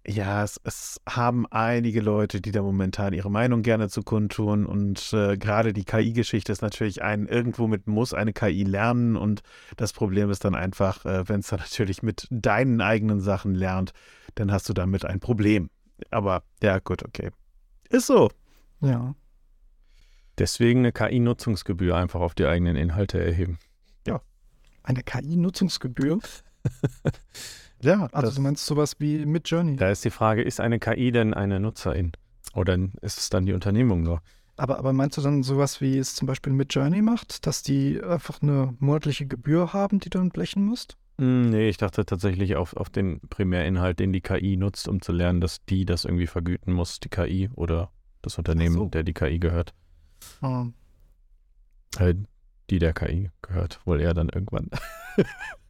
Ja, 0.10 0.44
es, 0.44 0.60
es 0.64 1.02
haben 1.08 1.46
einige 1.48 2.00
Leute, 2.00 2.40
die 2.40 2.52
da 2.52 2.62
momentan 2.62 3.12
ihre 3.12 3.30
Meinung 3.30 3.62
gerne 3.62 3.90
zu 3.90 4.04
kundtun 4.04 4.66
und 4.66 5.12
äh, 5.12 5.38
gerade 5.38 5.74
die 5.74 5.84
KI-Geschichte 5.84 6.52
ist 6.52 6.62
natürlich 6.62 7.02
ein, 7.02 7.28
irgendwo 7.28 7.68
mit 7.68 7.88
muss 7.88 8.14
eine 8.14 8.32
KI 8.32 8.64
lernen 8.64 9.18
und 9.18 9.42
das 9.76 9.92
Problem 9.92 10.30
ist 10.30 10.46
dann 10.46 10.56
einfach, 10.56 11.06
äh, 11.06 11.28
wenn 11.28 11.42
es 11.42 11.48
dann 11.48 11.60
natürlich 11.60 12.04
mit 12.04 12.28
deinen 12.32 12.80
eigenen 12.80 13.20
Sachen 13.20 13.54
lernt, 13.54 13.92
dann 14.36 14.52
hast 14.52 14.70
du 14.70 14.74
damit 14.74 15.04
ein 15.04 15.20
Problem. 15.20 15.70
Aber 16.10 16.44
ja, 16.64 16.80
gut, 16.80 17.04
okay. 17.04 17.32
Ist 17.90 18.08
so. 18.08 18.30
Ja. 18.80 19.14
Deswegen 20.38 20.80
eine 20.80 20.94
KI-Nutzungsgebühr 20.94 21.96
einfach 21.96 22.22
auf 22.22 22.34
die 22.34 22.46
eigenen 22.46 22.78
Inhalte 22.78 23.22
erheben. 23.22 23.60
Eine 24.88 25.04
KI-Nutzungsgebühr. 25.04 26.20
Ja, 27.82 28.08
Also 28.12 28.28
das, 28.28 28.36
du 28.36 28.42
meinst 28.42 28.66
sowas 28.66 28.96
wie 29.00 29.26
Midjourney. 29.26 29.76
Da 29.76 29.92
ist 29.92 30.04
die 30.04 30.10
Frage, 30.10 30.42
ist 30.42 30.60
eine 30.60 30.80
KI 30.80 31.12
denn 31.12 31.34
eine 31.34 31.60
Nutzerin? 31.60 32.12
Oder 32.54 32.78
ist 33.02 33.20
es 33.20 33.30
dann 33.30 33.46
die 33.46 33.54
Unternehmung 33.54 34.02
nur? 34.02 34.22
Aber, 34.56 34.80
aber 34.80 34.94
meinst 34.94 35.18
du 35.18 35.22
dann 35.22 35.44
sowas, 35.44 35.82
wie 35.82 35.98
es 35.98 36.16
zum 36.16 36.26
Beispiel 36.26 36.52
Midjourney 36.52 37.04
macht, 37.04 37.46
dass 37.46 37.62
die 37.62 38.02
einfach 38.02 38.42
eine 38.42 38.76
monatliche 38.80 39.28
Gebühr 39.28 39.74
haben, 39.74 40.00
die 40.00 40.10
du 40.10 40.18
dann 40.18 40.30
blechen 40.30 40.66
musst? 40.66 40.98
Hm, 41.20 41.50
nee, 41.52 41.70
ich 41.70 41.78
dachte 41.78 42.06
tatsächlich 42.06 42.56
auf, 42.56 42.76
auf 42.76 42.90
den 42.90 43.20
Primärinhalt, 43.30 44.00
den 44.00 44.12
die 44.12 44.22
KI 44.22 44.58
nutzt, 44.58 44.88
um 44.88 45.02
zu 45.02 45.12
lernen, 45.12 45.42
dass 45.42 45.64
die 45.66 45.86
das 45.86 46.06
irgendwie 46.06 46.28
vergüten 46.28 46.74
muss, 46.74 47.00
die 47.00 47.10
KI 47.10 47.50
oder 47.54 47.92
das 48.24 48.38
Unternehmen, 48.40 48.76
so. 48.76 48.86
der 48.88 49.04
die 49.04 49.14
KI 49.14 49.38
gehört. 49.38 49.76
Hm. 50.40 50.74
Äh, 52.00 52.16
die 52.72 52.80
der 52.80 52.94
KI 52.94 53.30
gehört, 53.44 53.80
wohl 53.86 54.02
eher 54.02 54.16
dann 54.16 54.30
irgendwann. 54.30 54.70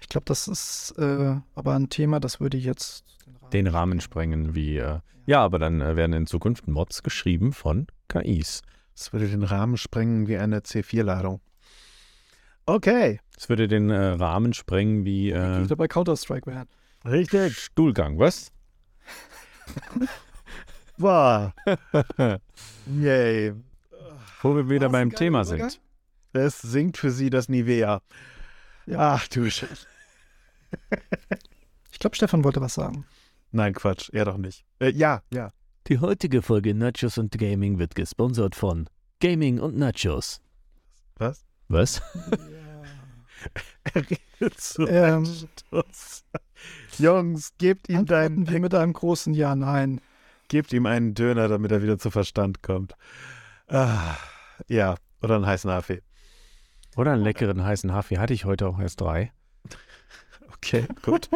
Ich 0.00 0.08
glaube, 0.08 0.24
das 0.26 0.48
ist 0.48 0.94
äh, 0.98 1.36
aber 1.54 1.74
ein 1.74 1.88
Thema, 1.88 2.20
das 2.20 2.40
würde 2.40 2.56
jetzt 2.56 3.04
Den 3.52 3.66
Rahmen 3.66 4.00
sprengen, 4.00 4.54
wie. 4.54 4.78
Äh, 4.78 5.00
ja, 5.26 5.42
aber 5.44 5.58
dann 5.58 5.80
äh, 5.80 5.96
werden 5.96 6.12
in 6.12 6.26
Zukunft 6.26 6.68
Mods 6.68 7.02
geschrieben 7.02 7.52
von 7.52 7.86
KIs. 8.08 8.62
das 8.94 9.12
würde 9.12 9.28
den 9.28 9.42
Rahmen 9.42 9.76
sprengen 9.76 10.26
wie 10.28 10.38
eine 10.38 10.60
C4-Ladung. 10.60 11.40
Okay, 12.66 13.20
Es 13.36 13.48
würde 13.48 13.66
den 13.68 13.90
äh, 13.90 13.96
Rahmen 13.96 14.52
sprengen 14.52 15.04
wie 15.04 15.30
äh, 15.30 15.62
wieder 15.64 15.76
bei 15.76 15.88
Counter-Strike 15.88 16.46
werden. 16.46 16.68
richtig. 17.04 17.56
Stuhlgang, 17.58 18.18
was? 18.18 18.52
Boah. 20.98 21.54
Yay. 22.86 23.54
Wo 24.42 24.54
wir 24.56 24.68
wieder 24.68 24.88
beim 24.88 25.12
Thema 25.12 25.44
sind. 25.44 25.80
Es 26.32 26.60
sinkt 26.60 26.96
für 26.98 27.10
sie 27.10 27.30
das 27.30 27.48
Nivea. 27.48 28.00
Ja. 28.88 29.14
Ach 29.14 29.28
du 29.28 29.50
Scheiße. 29.50 29.86
Ich 31.92 31.98
glaube, 31.98 32.16
Stefan 32.16 32.44
wollte 32.44 32.60
was 32.60 32.74
sagen. 32.74 33.04
Nein, 33.50 33.74
Quatsch, 33.74 34.10
er 34.12 34.24
doch 34.24 34.36
nicht. 34.36 34.64
Äh, 34.78 34.90
ja, 34.92 35.22
ja. 35.32 35.52
Die 35.88 35.98
heutige 35.98 36.42
Folge 36.42 36.74
Nachos 36.74 37.18
und 37.18 37.36
Gaming 37.38 37.78
wird 37.78 37.94
gesponsert 37.94 38.54
von 38.54 38.88
Gaming 39.20 39.58
und 39.58 39.76
Nachos. 39.76 40.40
Was? 41.16 41.44
Was? 41.68 42.02
Er 43.94 44.02
redet 44.02 44.60
so 44.60 44.86
Ähm, 44.88 45.24
Stuss. 45.24 46.24
Jungs, 46.98 47.52
gebt 47.58 47.88
ihm, 47.88 47.98
Antworten 47.98 48.46
wir 48.46 48.52
deinen, 48.52 48.62
mit 48.62 48.74
einem 48.74 48.92
großen 48.92 49.32
Ja, 49.32 49.54
Nein. 49.54 50.00
gebt 50.48 50.72
ihm 50.72 50.86
einen 50.86 51.14
Döner, 51.14 51.46
damit 51.46 51.70
er 51.70 51.80
wieder 51.80 51.98
zu 51.98 52.10
Verstand 52.10 52.64
kommt. 52.64 52.94
Ah, 53.68 54.16
ja, 54.66 54.96
oder 55.22 55.36
einen 55.36 55.46
heißen 55.46 55.70
Kaffee. 55.70 56.02
Oder 56.98 57.12
einen 57.12 57.22
leckeren 57.22 57.62
heißen 57.62 57.92
Haffee. 57.92 58.18
Hatte 58.18 58.34
ich 58.34 58.44
heute 58.44 58.66
auch 58.66 58.78
erst 58.78 59.00
drei. 59.00 59.32
Okay, 60.60 60.88
gut. 61.02 61.30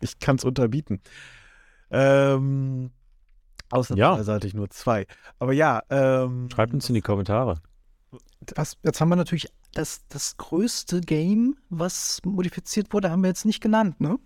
ich 0.00 0.20
kann 0.20 0.36
es 0.36 0.44
unterbieten. 0.44 1.00
Ähm, 1.90 2.92
ausnahmsweise 3.68 4.32
hatte 4.32 4.46
ich 4.46 4.54
nur 4.54 4.70
zwei. 4.70 5.08
Aber 5.40 5.52
ja, 5.52 5.82
ähm, 5.90 6.48
Schreibt 6.54 6.72
uns 6.72 6.88
in 6.88 6.94
die 6.94 7.00
Kommentare. 7.00 7.60
Was, 8.54 8.76
jetzt 8.84 9.00
haben 9.00 9.08
wir 9.08 9.16
natürlich 9.16 9.48
das, 9.72 10.06
das 10.08 10.36
größte 10.36 11.00
Game, 11.00 11.56
was 11.68 12.20
modifiziert 12.24 12.92
wurde, 12.92 13.10
haben 13.10 13.22
wir 13.22 13.28
jetzt 13.28 13.44
nicht 13.44 13.60
genannt, 13.60 14.00
ne? 14.00 14.20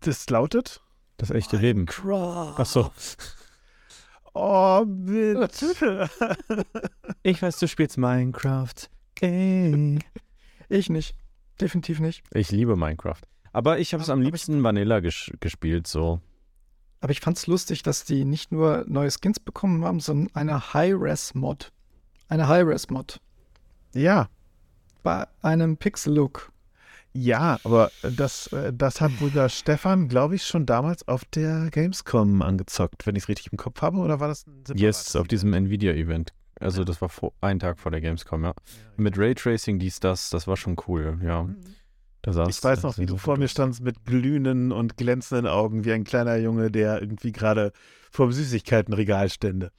das 0.00 0.28
lautet. 0.28 0.82
Das 1.18 1.30
echte 1.30 1.56
Leben. 1.56 1.86
Ach 2.58 2.66
so. 2.66 2.90
Oh, 4.34 4.84
bitte. 4.84 6.10
Ich 7.22 7.40
weiß, 7.40 7.58
du 7.58 7.68
spielst 7.68 7.96
Minecraft. 7.96 8.88
Ey. 9.20 9.98
Ich 10.68 10.90
nicht. 10.90 11.14
Definitiv 11.60 12.00
nicht. 12.00 12.22
Ich 12.32 12.50
liebe 12.50 12.76
Minecraft. 12.76 13.20
Aber 13.52 13.78
ich 13.78 13.92
habe 13.92 14.02
es 14.02 14.10
am 14.10 14.20
ich- 14.20 14.26
liebsten 14.26 14.62
Vanilla 14.62 15.00
ges 15.00 15.30
gespielt, 15.40 15.86
so. 15.86 16.20
Aber 17.00 17.12
ich 17.12 17.20
fand's 17.20 17.46
lustig, 17.46 17.82
dass 17.82 18.04
die 18.04 18.24
nicht 18.24 18.52
nur 18.52 18.84
neue 18.88 19.10
Skins 19.10 19.40
bekommen 19.40 19.84
haben, 19.84 20.00
sondern 20.00 20.34
eine 20.34 20.74
High-Res-Mod. 20.74 21.72
Eine 22.28 22.48
High-Res-Mod. 22.48 23.20
ja, 23.94 24.28
Bei 25.02 25.26
einem 25.42 25.76
Pixel-Look. 25.76 26.52
ja, 27.12 27.58
aber 27.64 27.90
das, 28.02 28.48
äh, 28.48 28.72
das 28.72 29.00
hat 29.00 29.16
Bruder 29.18 29.48
Stefan, 29.48 30.08
glaube 30.08 30.34
ich, 30.34 30.44
schon 30.44 30.66
damals 30.66 31.06
auf 31.08 31.24
der 31.24 31.70
Gamescom 31.70 32.42
angezockt, 32.42 33.06
wenn 33.06 33.16
ich 33.16 33.22
es 33.24 33.28
richtig 33.28 33.50
im 33.52 33.58
Kopf 33.58 33.80
habe, 33.80 33.98
oder 33.98 34.20
war 34.20 34.28
das 34.28 34.44
ein 34.46 34.64
Yes, 34.76 35.14
auf 35.16 35.26
diesem 35.28 35.54
Nvidia-Event. 35.54 36.32
Also 36.60 36.84
das 36.84 37.00
war 37.00 37.08
vor, 37.08 37.32
ein 37.40 37.58
Tag 37.58 37.78
vor 37.78 37.90
der 37.92 38.00
Gamescom, 38.00 38.44
ja. 38.44 38.54
Mit 38.96 39.18
Raytracing, 39.18 39.78
dies, 39.78 40.00
das, 40.00 40.30
das 40.30 40.46
war 40.46 40.56
schon 40.56 40.76
cool, 40.86 41.18
ja. 41.22 41.48
Da 42.22 42.32
saß, 42.32 42.48
Ich 42.48 42.62
weiß 42.64 42.82
noch, 42.82 42.98
wie 42.98 43.06
du 43.06 43.16
vor 43.16 43.36
mir 43.38 43.48
standst 43.48 43.80
mit 43.80 44.04
glühenden 44.04 44.72
und 44.72 44.96
glänzenden 44.96 45.46
Augen, 45.46 45.84
wie 45.84 45.92
ein 45.92 46.04
kleiner 46.04 46.36
Junge, 46.36 46.70
der 46.70 47.00
irgendwie 47.00 47.32
gerade 47.32 47.72
vor 48.10 48.26
dem 48.26 48.32
Süßigkeitenregal 48.32 49.28
stände. 49.30 49.70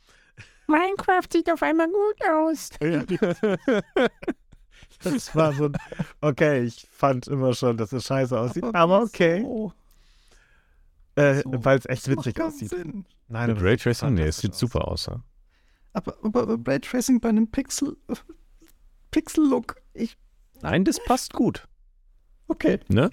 Minecraft 0.67 1.27
sieht 1.31 1.51
auf 1.51 1.61
einmal 1.63 1.87
gut 1.87 2.29
aus. 2.29 2.69
Das 5.01 5.33
war 5.35 5.53
so 5.53 5.65
ein, 5.65 5.77
okay, 6.19 6.63
ich 6.63 6.85
fand 6.91 7.27
immer 7.27 7.53
schon, 7.53 7.77
dass 7.77 7.93
es 7.93 8.05
scheiße 8.05 8.37
aussieht, 8.37 8.65
aber 8.73 9.01
okay, 9.03 9.41
So, 9.43 9.71
äh, 11.15 11.35
so. 11.41 11.63
weil 11.63 11.77
es 11.79 11.85
echt 11.85 12.07
witzig 12.09 12.39
aussieht. 12.41 12.69
Sinn. 12.69 13.05
Nein, 13.29 13.49
Mit 13.49 13.57
aber 13.59 13.65
Raytracing? 13.67 14.13
Nee, 14.13 14.23
es 14.27 14.39
sieht 14.39 14.51
aus. 14.51 14.59
super 14.59 14.87
aus. 14.87 15.05
Ja. 15.05 15.21
Aber, 15.93 16.17
aber 16.23 16.57
Raytracing 16.65 17.19
bei 17.19 17.29
einem 17.29 17.49
Pixel, 17.49 17.97
Pixel-Look, 19.11 19.75
ich, 19.93 20.17
Nein, 20.61 20.83
das 20.85 21.03
passt 21.03 21.33
gut. 21.33 21.67
okay, 22.47 22.79
Ne? 22.89 23.09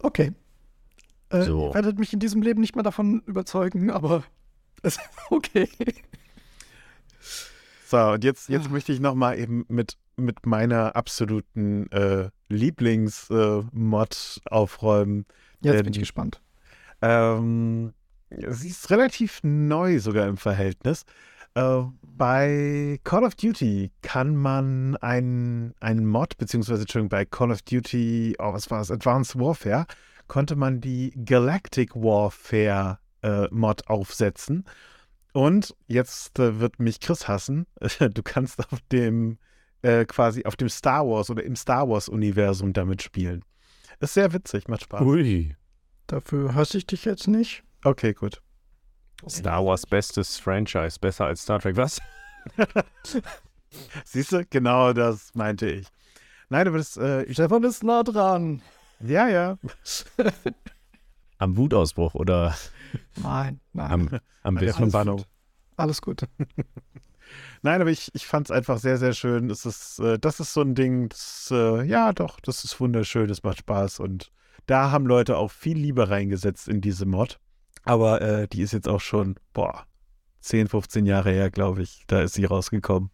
okay. 0.00 0.32
Äh, 1.30 1.42
So. 1.44 1.68
Ihr 1.68 1.74
werdet 1.74 1.98
mich 1.98 2.12
in 2.12 2.18
diesem 2.20 2.42
Leben 2.42 2.60
nicht 2.60 2.74
mehr 2.76 2.82
davon 2.84 3.22
überzeugen, 3.26 3.90
aber 3.90 4.24
es, 4.82 4.98
okay. 5.30 5.68
So, 7.86 7.98
und 7.98 8.24
jetzt, 8.24 8.48
jetzt 8.48 8.70
möchte 8.70 8.92
ich 8.92 9.00
nochmal 9.00 9.38
eben 9.38 9.64
mit, 9.68 9.96
mit 10.16 10.44
meiner 10.44 10.96
absoluten 10.96 11.90
äh, 11.92 12.30
Lieblings-Mod 12.48 14.40
aufräumen. 14.50 15.24
Jetzt 15.60 15.84
bin 15.84 15.92
ich 15.92 15.98
gespannt. 16.00 16.40
Ähm, 17.02 17.92
sie 18.30 18.68
ist 18.68 18.90
relativ 18.90 19.40
neu 19.42 19.98
sogar 19.98 20.26
im 20.26 20.36
Verhältnis. 20.36 21.04
Äh, 21.54 21.82
bei 22.02 23.00
Call 23.04 23.24
of 23.24 23.34
Duty 23.34 23.90
kann 24.02 24.36
man 24.36 24.96
einen 24.96 25.74
Mod, 26.06 26.36
beziehungsweise 26.36 26.82
Entschuldigung, 26.82 27.08
bei 27.08 27.24
Call 27.24 27.50
of 27.50 27.62
Duty, 27.62 28.36
oh, 28.38 28.52
was 28.52 28.70
war 28.70 28.80
es, 28.80 28.90
Advanced 28.90 29.38
Warfare, 29.38 29.86
konnte 30.28 30.56
man 30.56 30.80
die 30.80 31.12
Galactic 31.24 31.94
Warfare 31.94 32.98
äh, 33.22 33.48
Mod 33.50 33.88
aufsetzen. 33.88 34.64
Und 35.32 35.74
jetzt 35.86 36.38
äh, 36.38 36.60
wird 36.60 36.78
mich 36.78 37.00
Chris 37.00 37.28
hassen. 37.28 37.66
Du 37.98 38.22
kannst 38.22 38.60
auf 38.72 38.80
dem 38.92 39.38
äh, 39.82 40.04
quasi 40.04 40.44
auf 40.44 40.56
dem 40.56 40.68
Star 40.68 41.06
Wars 41.06 41.30
oder 41.30 41.44
im 41.44 41.56
Star 41.56 41.88
Wars 41.88 42.08
Universum 42.08 42.72
damit 42.72 43.02
spielen. 43.02 43.44
Ist 44.00 44.14
sehr 44.14 44.32
witzig, 44.32 44.68
macht 44.68 44.84
Spaß. 44.84 45.02
Ui. 45.02 45.56
Dafür 46.06 46.54
hasse 46.54 46.78
ich 46.78 46.86
dich 46.86 47.04
jetzt 47.04 47.28
nicht. 47.28 47.62
Okay, 47.84 48.12
gut. 48.12 48.42
Star 49.28 49.64
Wars 49.64 49.86
bestes 49.86 50.38
Franchise, 50.38 50.98
besser 51.00 51.26
als 51.26 51.42
Star 51.42 51.58
Trek. 51.60 51.76
Was? 51.76 52.00
Siehst 54.04 54.32
du, 54.32 54.44
genau 54.46 54.92
das 54.92 55.34
meinte 55.34 55.68
ich. 55.68 55.86
Nein, 56.48 56.68
aber 56.68 56.78
das, 56.78 56.96
äh, 56.96 57.22
ich, 57.24 57.34
Stefan 57.34 57.64
ist 57.64 57.82
nah 57.82 58.02
dran. 58.02 58.62
ja, 59.00 59.28
ja. 59.28 59.58
Am 61.38 61.56
Wutausbruch 61.56 62.14
oder 62.14 62.54
Nein, 63.16 63.60
nein. 63.74 63.90
am, 63.90 64.20
am? 64.42 64.58
Verbannung. 64.58 65.22
Alles 65.76 66.00
gut. 66.00 66.22
Nein, 67.62 67.80
aber 67.80 67.90
ich, 67.90 68.10
ich 68.14 68.26
fand 68.26 68.46
es 68.46 68.50
einfach 68.50 68.78
sehr, 68.78 68.96
sehr 68.96 69.12
schön. 69.12 69.50
Es 69.50 69.66
ist, 69.66 69.98
äh, 69.98 70.18
das 70.18 70.40
ist 70.40 70.52
so 70.54 70.62
ein 70.62 70.74
Ding, 70.74 71.08
das, 71.08 71.48
äh, 71.50 71.82
ja, 71.84 72.12
doch, 72.12 72.40
das 72.40 72.64
ist 72.64 72.80
wunderschön, 72.80 73.28
das 73.28 73.42
macht 73.42 73.58
Spaß 73.58 74.00
und 74.00 74.30
da 74.66 74.90
haben 74.90 75.06
Leute 75.06 75.36
auch 75.36 75.50
viel 75.50 75.76
Liebe 75.76 76.08
reingesetzt 76.08 76.68
in 76.68 76.80
diese 76.80 77.04
Mod. 77.06 77.38
Aber 77.86 78.20
äh, 78.20 78.48
die 78.48 78.60
ist 78.62 78.72
jetzt 78.72 78.88
auch 78.88 79.00
schon, 79.00 79.36
boah, 79.54 79.86
10, 80.40 80.68
15 80.68 81.06
Jahre 81.06 81.30
her, 81.30 81.50
glaube 81.50 81.82
ich. 81.82 82.04
Da 82.06 82.20
ist 82.22 82.34
sie 82.34 82.44
rausgekommen. 82.44 83.10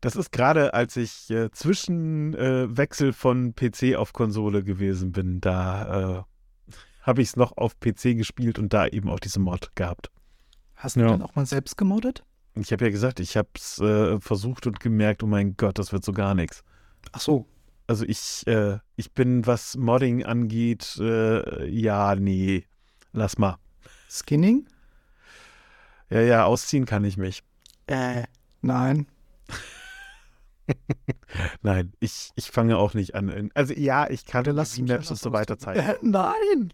Das 0.00 0.16
ist 0.16 0.32
gerade, 0.32 0.74
als 0.74 0.98
ich 0.98 1.30
äh, 1.30 1.50
zwischen 1.52 2.34
äh, 2.34 2.66
Wechsel 2.76 3.14
von 3.14 3.54
PC 3.54 3.94
auf 3.96 4.12
Konsole 4.12 4.62
gewesen 4.62 5.12
bin, 5.12 5.40
da 5.40 6.18
äh, 6.18 6.72
habe 7.00 7.22
ich 7.22 7.28
es 7.28 7.36
noch 7.36 7.56
auf 7.56 7.80
PC 7.80 8.14
gespielt 8.14 8.58
und 8.58 8.74
da 8.74 8.86
eben 8.86 9.08
auch 9.08 9.18
diese 9.18 9.40
Mod 9.40 9.74
gehabt. 9.76 10.10
Hast 10.74 10.96
du 10.96 11.00
Ja. 11.00 11.06
dann 11.06 11.22
auch 11.22 11.34
mal 11.36 11.46
selbst 11.46 11.78
gemoddet? 11.78 12.22
Ich 12.54 12.70
habe 12.70 12.84
ja 12.84 12.90
gesagt, 12.90 13.18
ich 13.18 13.38
habe 13.38 13.48
es 13.56 13.78
äh, 13.78 14.20
versucht 14.20 14.66
und 14.66 14.78
gemerkt, 14.78 15.22
oh 15.22 15.26
mein 15.26 15.56
Gott, 15.56 15.78
das 15.78 15.90
wird 15.94 16.04
so 16.04 16.12
gar 16.12 16.34
nichts. 16.34 16.62
Ach 17.12 17.20
so. 17.20 17.46
Also 17.86 18.04
ich, 18.04 18.46
äh, 18.46 18.80
ich 18.96 19.12
bin, 19.12 19.46
was 19.46 19.74
Modding 19.78 20.22
angeht, 20.22 20.98
äh, 21.00 21.66
ja, 21.66 22.14
nee, 22.14 22.66
lass 23.14 23.38
mal. 23.38 23.56
Skinning? 24.10 24.66
Ja, 26.10 26.20
ja, 26.20 26.44
ausziehen 26.44 26.84
kann 26.84 27.04
ich 27.04 27.16
mich. 27.16 27.42
Äh. 27.86 28.24
Nein. 28.60 29.06
Nein, 31.62 31.92
ich, 32.00 32.30
ich 32.36 32.50
fange 32.50 32.78
auch 32.78 32.94
nicht 32.94 33.14
an. 33.14 33.50
Also 33.54 33.74
ja, 33.74 34.08
ich 34.08 34.24
kann 34.24 34.46
UV-Maps 34.48 35.10
und 35.10 35.18
so 35.18 35.32
weiter 35.32 35.58
zeichnen. 35.58 35.86
Äh, 35.86 35.96
nein. 36.02 36.72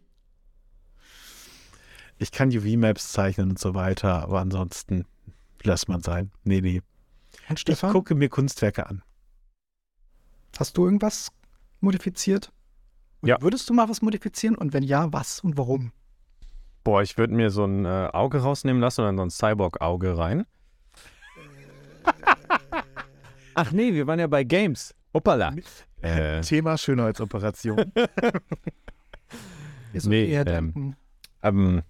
Ich 2.19 2.31
kann 2.31 2.51
UV-Maps 2.51 3.13
zeichnen 3.13 3.51
und 3.51 3.59
so 3.59 3.75
weiter, 3.75 4.23
aber 4.23 4.41
ansonsten 4.41 5.07
lass 5.65 5.89
mal 5.89 6.01
sein. 6.03 6.31
Nee, 6.45 6.61
nee. 6.61 6.83
Ich 7.49 7.61
Stefan, 7.61 7.93
gucke 7.93 8.15
mir 8.15 8.29
Kunstwerke 8.29 8.87
an. 8.87 9.03
hast 10.57 10.77
du 10.77 10.85
irgendwas 10.85 11.33
modifiziert? 11.81 12.53
Und 13.23 13.31
Ja. 13.31 13.39
Würdest 13.41 13.69
du 13.69 13.75
mal 13.75 13.89
was 13.89 14.03
modifizieren? 14.03 14.55
Und 14.55 14.73
wenn 14.73 14.83
ja, 14.85 15.13
was 15.13 15.41
und 15.41 15.57
warum? 15.57 15.93
Boah, 16.91 17.03
ich 17.05 17.17
würde 17.17 17.33
mir 17.33 17.51
so 17.51 17.65
ein 17.65 17.85
äh, 17.85 18.09
Auge 18.13 18.39
rausnehmen 18.39 18.83
lassen 18.83 19.03
oder 19.03 19.15
so 19.15 19.23
ein 19.23 19.31
Cyborg-Auge 19.31 20.19
rein. 20.19 20.45
Ach 23.55 23.71
nee, 23.71 23.95
wir 23.95 24.09
waren 24.09 24.19
ja 24.19 24.27
bei 24.27 24.43
Games. 24.43 24.93
Hoppala. 25.15 25.55
Äh, 26.03 26.41
Thema 26.43 26.77
Schönheitsoperation. 26.77 27.93
Nee, 29.93 30.35
ähm, 30.35 30.97
ähm, 31.43 31.83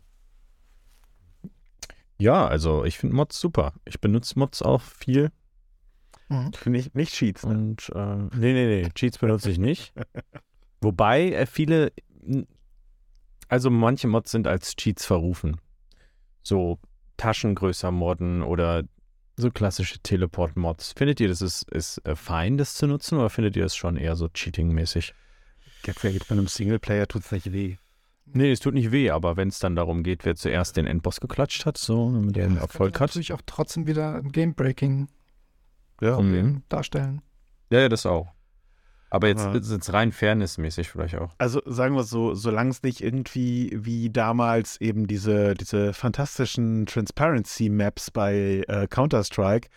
ja, 2.19 2.47
also 2.47 2.85
ich 2.85 2.99
finde 2.99 3.17
Mods 3.17 3.41
super. 3.41 3.73
Ich 3.87 4.03
benutze 4.03 4.39
Mods 4.39 4.61
auch 4.61 4.83
viel. 4.83 5.33
mhm. 6.29 6.51
nicht, 6.67 6.95
nicht 6.95 7.15
Cheats. 7.15 7.47
Ne? 7.47 7.53
Und 7.53 7.91
äh, 7.95 8.17
nee, 8.37 8.53
nee, 8.53 8.83
nee, 8.83 8.89
Cheats 8.95 9.17
benutze 9.17 9.51
ich 9.51 9.59
nicht. 9.59 9.95
Wobei 10.83 11.33
äh, 11.33 11.47
viele, 11.47 11.93
also 13.51 13.71
manche 13.71 14.09
Mods 14.09 14.31
sind 14.31 14.47
als 14.47 14.77
Cheats 14.77 15.05
verrufen. 15.05 15.61
So 16.43 16.79
Taschen 17.17 17.55
größer 17.55 17.91
modden 17.91 18.43
oder 18.43 18.85
so 19.37 19.51
klassische 19.51 19.99
Teleport-Mods. 20.01 20.93
Findet 20.97 21.21
ihr, 21.21 21.29
das 21.29 21.41
ist, 21.43 21.71
ist 21.71 21.99
äh, 22.07 22.15
fein, 22.17 22.57
das 22.59 22.75
zu 22.75 22.87
nutzen 22.87 23.19
oder 23.19 23.31
findet 23.31 23.57
ihr 23.57 23.63
das 23.63 23.77
schon 23.77 23.97
eher 23.97 24.17
so 24.17 24.27
Cheating-mäßig? 24.29 25.13
Jetzt 25.87 26.03
bei 26.29 26.33
einem 26.35 26.47
Singleplayer 26.47 27.07
tut 27.09 27.23
es 27.25 27.33
nicht 27.33 27.53
weh. 27.53 27.77
Nee, 28.27 28.53
es 28.53 28.61
tut 28.61 28.75
nicht 28.75 28.93
weh, 28.93 29.11
aber 29.11 29.37
wenn 29.37 29.49
es 29.49 29.59
dann 29.59 29.75
darum 29.77 30.03
geht, 30.03 30.25
wer 30.25 30.37
zuerst 30.37 30.77
den 30.77 30.87
Endboss 30.87 31.21
geklatscht 31.21 31.65
hat, 31.67 31.79
so 31.79 32.13
damit 32.13 32.37
er 32.37 32.45
einen 32.47 32.55
Das 32.57 32.65
Erfolg 32.65 32.95
hat. 33.01 33.09
natürlich 33.09 33.33
auch 33.33 33.41
trotzdem 33.47 33.87
wieder 33.87 34.15
ein 34.17 34.31
Game-Breaking 34.31 35.09
Ja. 36.01 36.21
Mhm. 36.21 36.63
darstellen. 36.69 37.23
Ja, 37.71 37.81
ja, 37.81 37.89
das 37.89 38.07
auch. 38.07 38.29
Aber 39.11 39.27
jetzt, 39.27 39.45
Aha. 39.45 39.57
jetzt 39.57 39.93
rein 39.93 40.13
fairnessmäßig 40.13 40.89
vielleicht 40.89 41.17
auch. 41.17 41.35
Also 41.39 41.61
sagen 41.67 41.97
wir 41.97 42.03
es 42.03 42.11
so, 42.11 42.35
solange 42.35 42.71
es 42.71 42.83
nicht 42.85 43.03
irgendwie 43.03 43.77
wie 43.77 44.09
damals 44.09 44.81
eben 44.81 45.09
diese, 45.09 45.55
diese 45.55 45.93
fantastischen 45.93 46.87
Transparency-Maps 46.87 48.13
bei 48.13 48.63
äh, 48.69 48.87
Counter-Strike, 48.87 49.69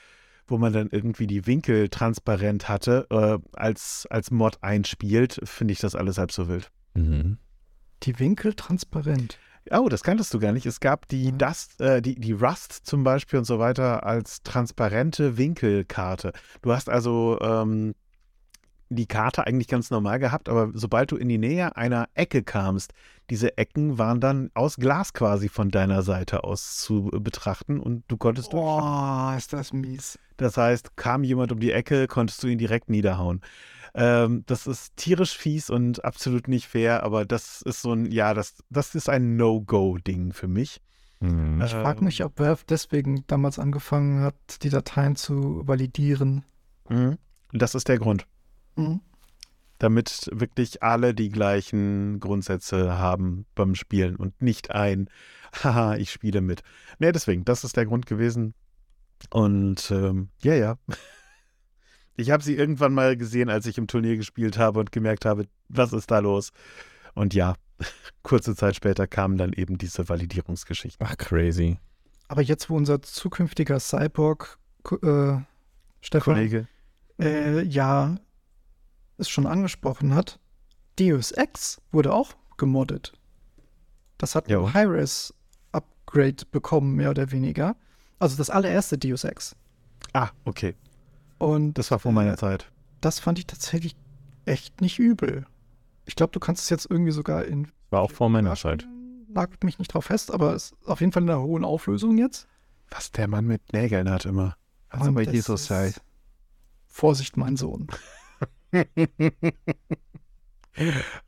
wo 0.47 0.59
man 0.59 0.71
dann 0.71 0.89
irgendwie 0.91 1.25
die 1.25 1.47
Winkel 1.47 1.89
transparent 1.89 2.69
hatte, 2.69 3.07
äh, 3.09 3.39
als, 3.53 4.07
als 4.11 4.29
Mod 4.29 4.59
einspielt, 4.61 5.39
finde 5.43 5.71
ich 5.71 5.79
das 5.79 5.95
alles 5.95 6.19
halb 6.19 6.31
so 6.31 6.47
wild. 6.47 6.69
Mhm. 6.93 7.39
Die 8.03 8.19
Winkel 8.19 8.53
transparent. 8.53 9.39
Oh, 9.71 9.87
das 9.89 10.03
kanntest 10.03 10.33
du 10.33 10.39
gar 10.39 10.51
nicht. 10.51 10.65
Es 10.65 10.79
gab 10.81 11.07
die. 11.07 11.31
Dust, 11.31 11.79
äh, 11.79 12.01
die, 12.01 12.15
die 12.15 12.33
Rust 12.33 12.85
zum 12.85 13.03
Beispiel 13.03 13.39
und 13.39 13.45
so 13.45 13.59
weiter 13.59 14.05
als 14.05 14.43
transparente 14.43 15.37
Winkelkarte. 15.37 16.33
Du 16.61 16.73
hast 16.73 16.89
also 16.89 17.39
ähm, 17.41 17.95
die 18.95 19.05
Karte 19.05 19.45
eigentlich 19.45 19.67
ganz 19.67 19.89
normal 19.89 20.19
gehabt, 20.19 20.49
aber 20.49 20.71
sobald 20.73 21.11
du 21.11 21.17
in 21.17 21.29
die 21.29 21.37
Nähe 21.37 21.75
einer 21.75 22.07
Ecke 22.13 22.43
kamst, 22.43 22.93
diese 23.29 23.57
Ecken 23.57 23.97
waren 23.97 24.19
dann 24.19 24.51
aus 24.53 24.77
Glas 24.77 25.13
quasi 25.13 25.49
von 25.49 25.69
deiner 25.69 26.03
Seite 26.03 26.43
aus 26.43 26.77
zu 26.77 27.09
betrachten 27.13 27.79
und 27.79 28.03
du 28.07 28.17
konntest. 28.17 28.51
Boah, 28.51 29.35
ist 29.37 29.53
das 29.53 29.73
mies. 29.73 30.19
Das 30.37 30.57
heißt, 30.57 30.97
kam 30.97 31.23
jemand 31.23 31.51
um 31.51 31.59
die 31.59 31.71
Ecke, 31.71 32.07
konntest 32.07 32.43
du 32.43 32.47
ihn 32.47 32.57
direkt 32.57 32.89
niederhauen. 32.89 33.41
Ähm, 33.95 34.43
das 34.47 34.65
ist 34.65 34.97
tierisch 34.97 35.37
fies 35.37 35.69
und 35.69 36.03
absolut 36.03 36.47
nicht 36.47 36.67
fair, 36.67 37.03
aber 37.03 37.25
das 37.25 37.61
ist 37.61 37.81
so 37.81 37.93
ein, 37.93 38.11
ja, 38.11 38.33
das, 38.33 38.63
das 38.69 38.95
ist 38.95 39.07
ein 39.07 39.35
No-Go-Ding 39.35 40.33
für 40.33 40.47
mich. 40.47 40.81
Mhm. 41.19 41.61
Ich 41.61 41.71
frage 41.71 42.03
mich, 42.03 42.23
ob 42.23 42.39
Valve 42.39 42.63
deswegen 42.67 43.23
damals 43.27 43.59
angefangen 43.59 44.21
hat, 44.21 44.35
die 44.63 44.69
Dateien 44.69 45.15
zu 45.15 45.65
validieren. 45.65 46.43
Mhm. 46.89 47.17
Das 47.53 47.75
ist 47.75 47.87
der 47.87 47.99
Grund. 47.99 48.27
Mhm. 48.75 49.01
Damit 49.79 50.29
wirklich 50.31 50.81
alle 50.81 51.13
die 51.13 51.29
gleichen 51.29 52.19
Grundsätze 52.19 52.97
haben 52.97 53.45
beim 53.55 53.75
Spielen 53.75 54.15
und 54.15 54.41
nicht 54.41 54.71
ein, 54.71 55.09
haha, 55.63 55.95
ich 55.95 56.11
spiele 56.11 56.41
mit. 56.41 56.61
Nee, 56.99 57.11
deswegen, 57.11 57.45
das 57.45 57.63
ist 57.63 57.77
der 57.77 57.85
Grund 57.85 58.05
gewesen. 58.05 58.53
Und 59.29 59.91
ähm, 59.91 60.29
ja, 60.41 60.53
ja. 60.53 60.77
Ich 62.15 62.29
habe 62.29 62.43
sie 62.43 62.55
irgendwann 62.55 62.93
mal 62.93 63.17
gesehen, 63.17 63.49
als 63.49 63.65
ich 63.65 63.79
im 63.79 63.87
Turnier 63.87 64.17
gespielt 64.17 64.59
habe 64.59 64.79
und 64.79 64.91
gemerkt 64.91 65.25
habe, 65.25 65.47
was 65.67 65.93
ist 65.93 66.11
da 66.11 66.19
los? 66.19 66.51
Und 67.15 67.33
ja, 67.33 67.55
kurze 68.21 68.55
Zeit 68.55 68.75
später 68.75 69.07
kamen 69.07 69.35
dann 69.37 69.51
eben 69.51 69.79
diese 69.79 70.07
Validierungsgeschichten. 70.07 71.05
Ach, 71.07 71.17
crazy. 71.17 71.79
Aber 72.27 72.43
jetzt, 72.43 72.69
wo 72.69 72.75
unser 72.75 73.01
zukünftiger 73.01 73.79
Cyborg, 73.79 74.59
äh, 75.01 75.37
Stefan, 76.01 76.35
Kollege, 76.35 76.67
äh, 77.19 77.63
ja 77.63 78.17
es 79.23 79.29
schon 79.29 79.47
angesprochen 79.47 80.13
hat, 80.15 80.39
Deus 80.99 81.31
Ex 81.31 81.81
wurde 81.91 82.13
auch 82.13 82.33
gemoddet. 82.57 83.13
Das 84.17 84.35
hat 84.35 84.49
ein 84.49 84.73
Hi-Res-Upgrade 84.73 86.45
bekommen, 86.51 86.95
mehr 86.95 87.09
oder 87.09 87.31
weniger. 87.31 87.75
Also 88.19 88.37
das 88.37 88.49
allererste 88.49 88.97
Deus 88.97 89.23
Ex. 89.23 89.55
Ah, 90.13 90.29
okay. 90.45 90.75
Und 91.39 91.73
Das 91.77 91.91
war 91.91 91.99
vor 91.99 92.11
meiner 92.11 92.33
äh, 92.33 92.37
Zeit. 92.37 92.71
das 93.01 93.19
fand 93.19 93.39
ich 93.39 93.47
tatsächlich 93.47 93.95
echt 94.45 94.81
nicht 94.81 94.99
übel. 94.99 95.45
Ich 96.05 96.15
glaube, 96.15 96.31
du 96.31 96.39
kannst 96.39 96.63
es 96.63 96.69
jetzt 96.69 96.89
irgendwie 96.89 97.11
sogar 97.11 97.45
in 97.45 97.69
War 97.89 98.01
auch 98.01 98.11
vor 98.11 98.29
meiner 98.29 98.55
Zeit. 98.55 98.87
Nagelt 99.29 99.63
mich 99.63 99.79
nicht 99.79 99.93
drauf 99.93 100.05
fest, 100.05 100.31
aber 100.31 100.53
es 100.53 100.71
ist 100.71 100.87
auf 100.87 100.99
jeden 100.99 101.11
Fall 101.11 101.23
in 101.23 101.29
einer 101.29 101.41
hohen 101.41 101.65
Auflösung 101.65 102.17
jetzt. 102.17 102.47
Was 102.91 103.11
der 103.11 103.27
Mann 103.27 103.45
mit 103.45 103.73
Nägeln 103.73 104.09
hat 104.09 104.25
immer. 104.25 104.55
Also 104.89 105.09
Und 105.09 105.15
bei 105.15 105.23
Jesus 105.23 105.65
sei. 105.65 105.93
Vorsicht, 106.87 107.35
mein 107.37 107.57
Sohn. 107.57 107.87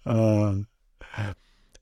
Äh, 0.05 0.63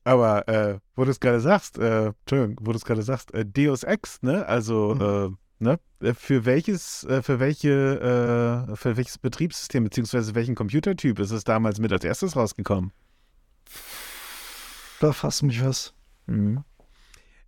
aber 0.04 0.48
äh, 0.48 0.78
wo 0.94 1.04
du 1.04 1.10
es 1.10 1.18
gerade 1.18 1.40
sagst, 1.40 1.78
äh, 1.78 2.08
Entschuldigung, 2.08 2.58
wo 2.60 2.72
du 2.72 2.76
es 2.76 2.84
gerade 2.84 3.02
sagst, 3.02 3.32
äh, 3.32 3.46
Deus 3.46 3.84
Ex, 3.84 4.20
ne? 4.22 4.44
Also, 4.46 4.94
Mhm. 4.94 5.38
äh, 5.60 5.64
ne? 5.64 5.80
Äh, 6.00 6.12
Für 6.14 6.44
welches, 6.44 7.06
für 7.22 7.40
welche, 7.40 8.66
für 8.74 8.96
welches 8.98 9.16
Betriebssystem 9.16 9.84
beziehungsweise 9.84 10.34
welchen 10.34 10.54
Computertyp 10.54 11.18
ist 11.18 11.30
es 11.30 11.44
damals 11.44 11.78
mit 11.80 11.90
als 11.92 12.04
erstes 12.04 12.36
rausgekommen? 12.36 12.92
Da 15.00 15.12
fasst 15.12 15.42
mich 15.42 15.64
was. 15.64 15.94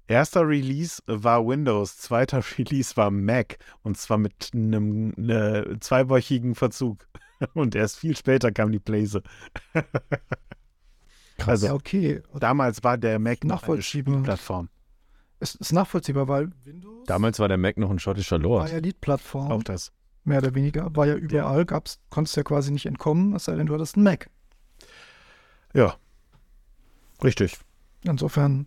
Erster 0.08 0.48
Release 0.48 1.02
war 1.06 1.46
Windows, 1.46 1.98
zweiter 1.98 2.40
Release 2.58 2.96
war 2.96 3.10
Mac 3.10 3.58
und 3.82 3.98
zwar 3.98 4.16
mit 4.18 4.50
einem 4.54 5.12
äh, 5.28 5.78
zweiwöchigen 5.80 6.54
Verzug. 6.54 7.06
Und 7.54 7.74
erst 7.74 7.98
viel 7.98 8.16
später 8.16 8.52
kam 8.52 8.72
die 8.72 8.78
Blaze. 8.78 9.22
Also 11.44 11.66
ja, 11.66 11.74
okay. 11.74 12.22
damals 12.34 12.82
war 12.82 12.96
der 12.96 13.18
Mac 13.18 13.44
noch 13.44 13.62
eine 13.62 13.76
Nachvollziehbar. 13.76 14.22
Plattform. 14.22 14.68
Es 15.38 15.54
ist 15.54 15.72
nachvollziehbar, 15.72 16.28
weil 16.28 16.50
Windows 16.64 17.06
Damals 17.06 17.38
war 17.38 17.48
der 17.48 17.58
Mac 17.58 17.76
noch 17.76 17.90
ein 17.90 17.98
schottischer 17.98 18.36
war 18.36 18.42
Lord. 18.42 18.72
ja 18.72 18.78
Lead-Plattform. 18.78 19.52
Auch 19.52 19.62
das. 19.62 19.92
mehr 20.24 20.38
oder 20.38 20.54
weniger. 20.54 20.94
War 20.96 21.06
ja 21.06 21.14
überall, 21.14 21.66
gab's, 21.66 22.00
konntest 22.08 22.36
ja 22.36 22.42
quasi 22.42 22.72
nicht 22.72 22.86
entkommen, 22.86 23.34
es 23.34 23.44
sei 23.44 23.54
denn, 23.54 23.66
du 23.66 23.74
hattest 23.74 23.96
einen 23.96 24.04
Mac. 24.04 24.30
Ja. 25.74 25.96
Richtig. 27.22 27.58
Insofern 28.02 28.66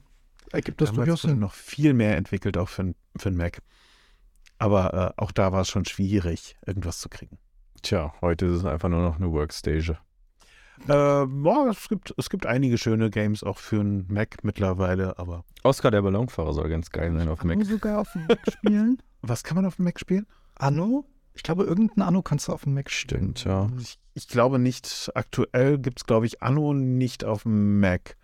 ergibt 0.51 0.79
das 0.81 0.89
Damals 0.89 1.05
durchaus 1.05 1.21
Sinn. 1.23 1.39
noch 1.39 1.53
viel 1.53 1.93
mehr 1.93 2.17
entwickelt, 2.17 2.57
auch 2.57 2.69
für, 2.69 2.93
für 3.17 3.29
einen 3.29 3.37
Mac. 3.37 3.61
Aber 4.59 5.15
äh, 5.17 5.21
auch 5.21 5.31
da 5.31 5.51
war 5.51 5.61
es 5.61 5.69
schon 5.69 5.85
schwierig, 5.85 6.55
irgendwas 6.65 6.99
zu 6.99 7.09
kriegen. 7.09 7.39
Tja, 7.81 8.13
heute 8.21 8.45
ist 8.47 8.57
es 8.57 8.65
einfach 8.65 8.89
nur 8.89 9.01
noch 9.01 9.17
eine 9.17 9.31
Workstation. 9.31 9.97
Äh, 10.87 11.25
boah, 11.25 11.67
es, 11.69 11.89
gibt, 11.89 12.13
es 12.17 12.29
gibt 12.29 12.45
einige 12.45 12.77
schöne 12.77 13.09
Games 13.09 13.43
auch 13.43 13.57
für 13.57 13.79
einen 13.81 14.05
Mac 14.09 14.37
mittlerweile, 14.43 15.19
aber 15.19 15.43
Oscar 15.63 15.91
der 15.91 16.01
Ballonfahrer 16.01 16.53
soll 16.53 16.69
ganz 16.69 16.89
geil 16.89 17.13
sein 17.13 17.27
auf 17.27 17.41
Anno 17.41 17.55
Mac. 17.55 17.65
sogar 17.65 17.99
auf 17.99 18.11
dem 18.13 18.27
Mac 18.27 18.39
spielen? 18.51 19.01
was 19.21 19.43
kann 19.43 19.55
man 19.55 19.65
auf 19.65 19.75
dem 19.75 19.85
Mac 19.85 19.99
spielen? 19.99 20.25
Anno? 20.55 21.05
Ich 21.33 21.43
glaube, 21.43 21.63
irgendein 21.63 22.01
Anno 22.01 22.21
kannst 22.21 22.47
du 22.47 22.53
auf 22.53 22.63
dem 22.63 22.73
Mac 22.73 22.89
spielen. 22.89 23.35
Stimmt, 23.35 23.45
ja. 23.45 23.69
Ich, 23.79 23.99
ich 24.13 24.27
glaube 24.27 24.59
nicht, 24.59 25.11
aktuell 25.15 25.77
gibt 25.77 25.99
es, 25.99 26.05
glaube 26.05 26.25
ich, 26.25 26.41
Anno 26.41 26.73
nicht 26.73 27.23
auf 27.23 27.43
dem 27.43 27.79
Mac. 27.79 28.17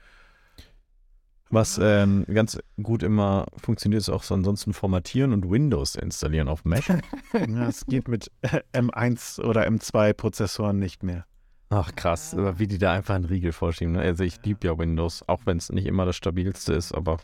Was 1.52 1.80
ähm, 1.82 2.26
ganz 2.34 2.58
gut 2.82 3.04
immer 3.04 3.46
funktioniert, 3.58 4.02
ist 4.02 4.10
auch 4.10 4.24
so 4.24 4.34
ansonsten 4.34 4.74
formatieren 4.74 5.32
und 5.32 5.50
Windows 5.50 5.96
installieren 5.96 6.48
auf 6.48 6.66
Mac. 6.66 6.84
Ja, 7.34 7.68
es 7.68 7.86
geht 7.86 8.08
mit 8.08 8.32
äh, 8.42 8.62
M1 8.74 9.42
oder 9.42 9.68
M2 9.68 10.14
Prozessoren 10.14 10.80
nicht 10.80 11.04
mehr. 11.04 11.26
Ach 11.70 11.96
krass, 11.96 12.34
aber 12.34 12.60
wie 12.60 12.68
die 12.68 12.78
da 12.78 12.94
einfach 12.94 13.16
einen 13.16 13.26
Riegel 13.26 13.52
vorschieben. 13.52 13.94
Ne? 13.94 14.00
Also 14.02 14.24
ich 14.24 14.44
liebe 14.44 14.66
ja 14.68 14.78
Windows, 14.78 15.24
auch 15.28 15.42
wenn 15.46 15.58
es 15.58 15.70
nicht 15.72 15.86
immer 15.86 16.06
das 16.06 16.16
stabilste 16.16 16.74
ist, 16.74 16.94
aber 16.94 17.18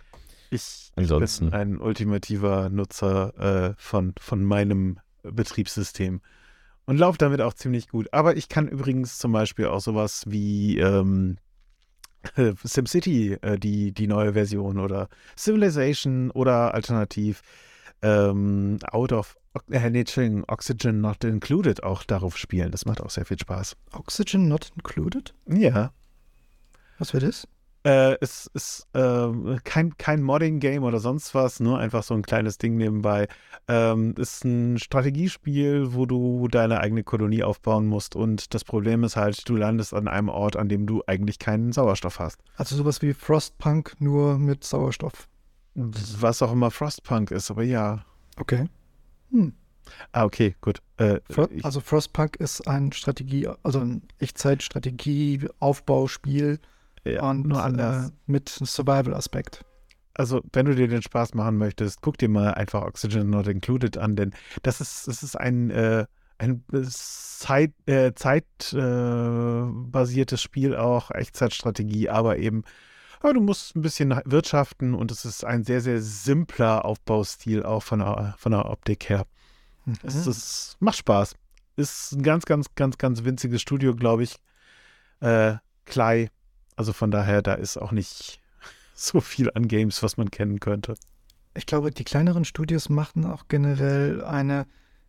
Ich 0.50 0.92
Ansonsten. 0.96 1.46
bin 1.52 1.54
ein 1.60 1.78
ultimativer 1.80 2.70
Nutzer 2.70 3.70
äh, 3.72 3.74
von, 3.78 4.14
von 4.20 4.44
meinem 4.44 5.00
Betriebssystem 5.24 6.22
und 6.86 6.98
laufe 6.98 7.18
damit 7.18 7.42
auch 7.42 7.54
ziemlich 7.54 7.88
gut. 7.88 8.12
Aber 8.14 8.36
ich 8.36 8.50
kann 8.50 8.68
übrigens 8.68 9.18
zum 9.18 9.32
Beispiel 9.32 9.68
auch 9.68 9.82
sowas 9.82 10.24
wie 10.28 10.78
ähm, 10.80 11.38
SimCity, 12.64 13.34
äh, 13.42 13.58
die, 13.58 13.92
die 13.92 14.08
neue 14.08 14.34
Version 14.34 14.80
oder 14.80 15.10
Civilization 15.38 16.32
oder 16.32 16.74
alternativ 16.74 17.42
ähm, 18.02 18.80
Out 18.92 19.12
of 19.12 19.38
äh, 19.70 19.90
nee, 19.90 20.04
Oxygen 20.48 21.02
Not 21.02 21.24
Included 21.24 21.84
auch 21.84 22.04
darauf 22.04 22.38
spielen. 22.38 22.72
Das 22.72 22.86
macht 22.86 23.02
auch 23.02 23.10
sehr 23.10 23.26
viel 23.26 23.40
Spaß. 23.40 23.76
Oxygen 23.92 24.48
not 24.48 24.72
included? 24.76 25.34
Ja, 25.48 25.92
Was 26.98 27.14
wäre 27.14 27.26
das? 27.26 27.48
Äh, 27.84 28.15
es 28.22 28.48
ist 28.54 28.88
ähm, 28.94 29.60
kein, 29.63 29.98
kein 29.98 30.22
Modding-Game 30.22 30.84
oder 30.84 31.00
sonst 31.00 31.34
was, 31.34 31.60
nur 31.60 31.80
einfach 31.80 32.04
so 32.04 32.13
ein 32.13 32.22
kleines 32.22 32.60
Ding 32.60 32.78
nebenbei. 32.78 33.28
Ähm, 33.67 34.13
ist 34.17 34.46
ein 34.46 34.78
Strategiespiel, 34.78 35.94
wo 35.94 36.06
du 36.06 36.48
deine 36.48 36.80
eigene 36.80 37.04
Kolonie 37.04 37.41
aufbauen 37.44 37.88
musst 37.88 38.15
und 38.15 38.54
das 38.54 38.63
Problem 38.63 39.04
ist 39.04 39.15
halt, 39.15 39.50
du 39.50 39.56
landest 39.56 39.96
an 39.96 40.08
einem 40.08 40.30
Ort, 40.30 40.58
an 40.58 40.70
dem 40.70 40.86
du 40.86 41.02
eigentlich 41.08 41.39
keinen 41.39 41.72
Sauerstoff 41.72 42.20
hast. 42.20 42.44
Also 42.56 42.76
sowas 42.76 43.02
wie 43.02 43.15
Frostpunk, 43.15 43.96
nur 44.00 44.38
mit 44.38 44.63
Sauerstoff. 44.63 45.28
Was 45.74 46.44
auch 46.44 46.52
immer 46.52 46.70
Frostpunk 46.70 47.32
ist, 47.32 47.50
aber 47.50 47.63
ja. 47.63 48.06
Okay. 48.38 48.67
Hm. 49.32 49.54
Ah, 50.12 50.26
okay, 50.26 50.56
gut. 50.62 50.84
Äh, 50.98 51.22
also 51.63 51.80
Frostpunk 51.80 52.36
ist 52.36 52.67
ein 52.67 52.91
Strategie, 52.91 53.48
also 53.63 53.80
ein 53.80 54.04
Echtzeit-Strategie-Aufbauspiel 54.20 56.60
ja, 57.06 57.30
und 57.30 57.48
nur 57.48 57.64
anders. 57.64 58.10
Äh, 58.10 58.12
mit 58.28 58.50
Survival-Aspekt. 58.50 59.64
Also, 60.14 60.42
wenn 60.52 60.66
du 60.66 60.76
dir 60.76 60.88
den 60.88 61.02
Spaß 61.02 61.34
machen 61.34 61.58
möchtest, 61.58 62.02
guck 62.02 62.18
dir 62.18 62.30
mal 62.30 62.54
einfach 62.54 62.84
Oxygen 62.84 63.30
Not 63.30 63.48
Included 63.48 63.98
an, 63.98 64.16
denn 64.16 64.32
das 64.62 64.80
ist, 64.82 65.08
das 65.08 65.24
ist 65.24 65.40
ein, 65.40 65.72
äh, 65.72 66.06
ein 66.38 66.64
Zeit, 66.90 67.72
äh, 67.86 68.14
zeitbasiertes 68.14 70.42
Spiel 70.42 70.76
auch, 70.76 71.12
Echtzeitstrategie, 71.12 72.10
aber 72.10 72.40
eben, 72.40 72.64
ja, 73.24 73.32
du 73.32 73.40
musst 73.40 73.76
ein 73.76 73.82
bisschen 73.82 74.20
wirtschaften 74.26 74.96
und 74.96 75.12
es 75.12 75.24
ist 75.26 75.46
ein 75.46 75.64
sehr, 75.64 75.82
sehr 75.82 76.02
simpler 76.02 76.84
Aufbaustil 76.84 77.64
auch 77.64 77.84
von 77.84 78.00
der, 78.00 78.36
von 78.38 78.52
der 78.52 78.66
Optik 78.66 79.08
her. 79.10 79.26
Es 80.04 80.28
ist, 80.28 80.78
macht 80.80 80.98
Spaß. 80.98 81.36
Ist 81.76 82.14
ein 82.14 82.24
ganz, 82.24 82.46
ganz, 82.46 82.68
ganz, 82.76 82.98
ganz 82.98 83.24
winziges 83.24 83.62
Studio, 83.62 83.96
glaube 83.96 84.24
ich. 84.24 84.36
Äh, 85.20 85.56
Klei. 85.86 86.30
Also 86.76 86.94
von 86.94 87.12
daher, 87.12 87.42
da 87.42 87.54
ist 87.54 87.78
auch 87.78 87.92
nicht 87.92 88.40
so 88.96 89.22
viel 89.22 89.52
an 89.54 89.68
Games, 89.68 90.04
was 90.04 90.18
man 90.18 90.32
kennen 90.32 90.60
könnte. 90.60 90.96
Ich 91.54 91.66
glaube, 91.66 91.92
die 91.92 92.04
kleineren 92.04 92.46
Studios 92.46 92.90
machen 92.90 93.26
auch 93.26 93.48
generell 93.50 94.24
eine, 94.24 94.66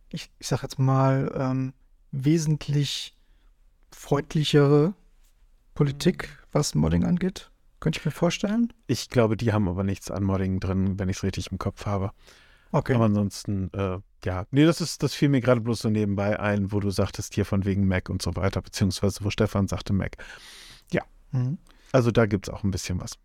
ich, 0.09 0.29
ich 0.39 0.47
sag 0.47 0.61
jetzt 0.61 0.77
mal, 0.77 1.31
ähm, 1.35 1.73
wesentlich 2.11 3.15
freundlichere 3.91 4.93
Politik, 5.73 6.37
was 6.51 6.75
Modding 6.75 7.05
angeht. 7.05 7.49
Könnte 7.79 7.99
ich 7.99 8.05
mir 8.05 8.11
vorstellen. 8.11 8.71
Ich 8.87 9.09
glaube, 9.09 9.35
die 9.35 9.51
haben 9.51 9.67
aber 9.67 9.83
nichts 9.83 10.11
an 10.11 10.23
Modding 10.23 10.59
drin, 10.59 10.99
wenn 10.99 11.09
ich 11.09 11.17
es 11.17 11.23
richtig 11.23 11.51
im 11.51 11.57
Kopf 11.57 11.85
habe. 11.85 12.11
Okay. 12.71 12.95
Aber 12.95 13.05
ansonsten, 13.05 13.69
äh, 13.73 13.99
ja. 14.25 14.45
Nee, 14.51 14.65
das 14.65 14.81
ist, 14.81 15.03
das 15.03 15.13
fiel 15.13 15.29
mir 15.29 15.41
gerade 15.41 15.61
bloß 15.61 15.79
so 15.79 15.89
nebenbei 15.89 16.39
ein, 16.39 16.71
wo 16.71 16.79
du 16.79 16.89
sagtest 16.89 17.35
hier 17.35 17.45
von 17.45 17.65
wegen 17.65 17.87
Mac 17.87 18.09
und 18.09 18.21
so 18.21 18.35
weiter, 18.35 18.61
beziehungsweise 18.61 19.23
wo 19.23 19.29
Stefan 19.29 19.67
sagte 19.67 19.93
Mac. 19.93 20.17
Mhm. 21.33 21.57
Also 21.91 22.11
da 22.11 22.25
gibt 22.25 22.47
es 22.47 22.53
auch 22.53 22.63
ein 22.63 22.71
bisschen 22.71 22.99
was. 23.01 23.17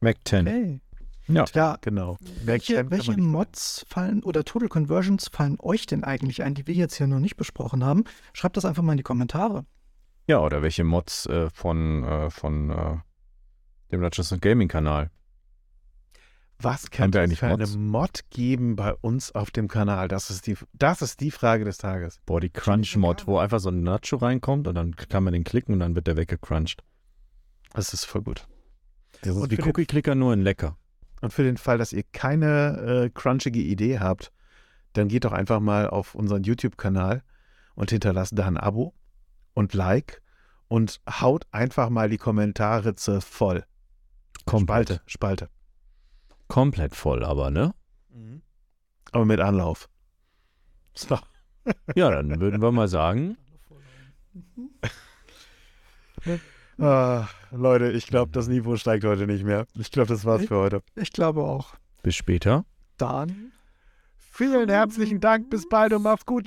Mac 0.00 0.16
10. 0.24 0.46
Okay. 0.46 0.80
Ja. 1.28 1.44
Ja, 1.52 1.78
Genau. 1.82 2.16
welche, 2.44 2.90
welche 2.90 3.16
Mods 3.16 3.84
fallen 3.88 4.22
oder 4.22 4.44
Total 4.44 4.68
Conversions 4.68 5.28
fallen 5.28 5.58
euch 5.60 5.84
denn 5.86 6.02
eigentlich 6.04 6.42
ein, 6.42 6.54
die 6.54 6.66
wir 6.66 6.74
jetzt 6.74 6.96
hier 6.96 7.06
noch 7.06 7.18
nicht 7.20 7.36
besprochen 7.36 7.84
haben? 7.84 8.04
Schreibt 8.32 8.56
das 8.56 8.64
einfach 8.64 8.82
mal 8.82 8.92
in 8.92 8.98
die 8.98 9.02
Kommentare. 9.02 9.66
Ja, 10.26 10.40
oder 10.40 10.62
welche 10.62 10.84
Mods 10.84 11.26
äh, 11.26 11.50
von, 11.50 12.04
äh, 12.04 12.30
von 12.30 12.70
äh, 12.70 12.96
dem 13.92 14.00
Dungeons 14.00 14.34
Gaming 14.40 14.68
Kanal. 14.68 15.10
Was 16.60 16.90
könnte 16.90 17.18
es 17.18 17.24
eigentlich 17.24 17.38
für 17.40 17.46
eine 17.46 17.58
Mods? 17.58 17.76
Mod 17.76 18.20
geben 18.30 18.74
bei 18.76 18.94
uns 18.94 19.32
auf 19.32 19.50
dem 19.50 19.68
Kanal? 19.68 20.08
Das 20.08 20.30
ist 20.30 20.46
die, 20.46 20.56
das 20.72 21.02
ist 21.02 21.20
die 21.20 21.30
Frage 21.30 21.64
des 21.64 21.78
Tages. 21.78 22.20
Boah, 22.26 22.40
die 22.40 22.50
Crunch-Mod, 22.50 23.26
wo 23.26 23.38
einfach 23.38 23.60
so 23.60 23.68
ein 23.68 23.82
Nacho 23.82 24.16
reinkommt 24.16 24.66
und 24.66 24.74
dann 24.74 24.96
kann 24.96 25.24
man 25.24 25.34
den 25.34 25.44
klicken 25.44 25.74
und 25.74 25.80
dann 25.80 25.94
wird 25.94 26.06
der 26.06 26.16
weggecrunched. 26.16 26.82
Das 27.74 27.92
ist 27.92 28.04
voll 28.04 28.22
gut. 28.22 28.46
Das 29.22 29.34
Und 29.36 29.44
ist 29.44 29.50
wie 29.50 29.56
für 29.56 29.62
den- 29.62 29.68
Cookie-Clicker 29.70 30.14
nur 30.14 30.32
in 30.32 30.42
lecker. 30.42 30.76
Und 31.20 31.32
für 31.32 31.42
den 31.42 31.56
Fall, 31.56 31.78
dass 31.78 31.92
ihr 31.92 32.04
keine 32.12 33.04
äh, 33.06 33.10
crunchige 33.10 33.60
Idee 33.60 33.98
habt, 33.98 34.32
dann 34.92 35.08
geht 35.08 35.24
doch 35.24 35.32
einfach 35.32 35.60
mal 35.60 35.88
auf 35.88 36.14
unseren 36.14 36.44
YouTube-Kanal 36.44 37.22
und 37.74 37.90
hinterlasst 37.90 38.38
da 38.38 38.46
ein 38.46 38.56
Abo 38.56 38.94
und 39.54 39.74
Like 39.74 40.22
und 40.68 41.00
haut 41.08 41.46
einfach 41.50 41.88
mal 41.90 42.08
die 42.08 42.18
Kommentare 42.18 42.94
zu 42.94 43.20
voll. 43.20 43.64
Spalte, 44.48 45.00
Spalte. 45.06 45.50
Komplett 46.46 46.94
voll 46.96 47.24
aber, 47.24 47.50
ne? 47.50 47.74
Aber 49.12 49.24
mit 49.24 49.40
Anlauf. 49.40 49.88
So. 50.94 51.16
Ja, 51.94 52.10
dann 52.10 52.40
würden 52.40 52.60
wir 52.60 52.72
mal 52.72 52.88
sagen, 52.88 53.36
Ah, 56.78 57.26
Leute, 57.50 57.90
ich 57.90 58.06
glaube, 58.06 58.30
das 58.32 58.48
Niveau 58.48 58.76
steigt 58.76 59.04
heute 59.04 59.26
nicht 59.26 59.44
mehr. 59.44 59.66
Ich 59.74 59.90
glaube, 59.90 60.08
das 60.08 60.24
war's 60.24 60.46
für 60.46 60.56
heute. 60.56 60.82
Ich 60.94 61.12
glaube 61.12 61.42
auch. 61.42 61.74
bis 62.02 62.14
später. 62.14 62.64
Dann. 62.98 63.52
Vielen 64.16 64.68
herzlichen 64.68 65.20
Dank. 65.20 65.50
Bis 65.50 65.68
bald 65.68 65.92
und 65.92 66.02
macht's 66.02 66.24
gut. 66.24 66.46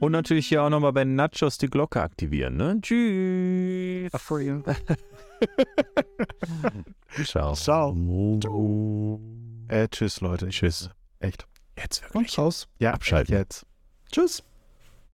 Und 0.00 0.12
natürlich 0.12 0.48
hier 0.48 0.62
auch 0.62 0.68
nochmal 0.68 0.92
bei 0.92 1.04
Nachos 1.04 1.58
die 1.58 1.68
Glocke 1.68 2.02
aktivieren, 2.02 2.56
ne? 2.56 2.78
Tschüss. 2.82 4.10
Ciao. 7.24 7.54
Ciao. 7.54 9.20
Äh, 9.68 9.88
tschüss, 9.88 10.20
Leute. 10.20 10.48
Tschüss. 10.48 10.90
Echt. 11.20 11.46
Jetzt 11.78 12.02
Und 12.14 12.36
raus. 12.36 12.68
Ja, 12.78 12.92
Abschalten. 12.92 13.34
echt 13.34 13.40
jetzt. 13.40 13.66
Tschüss. 14.10 14.42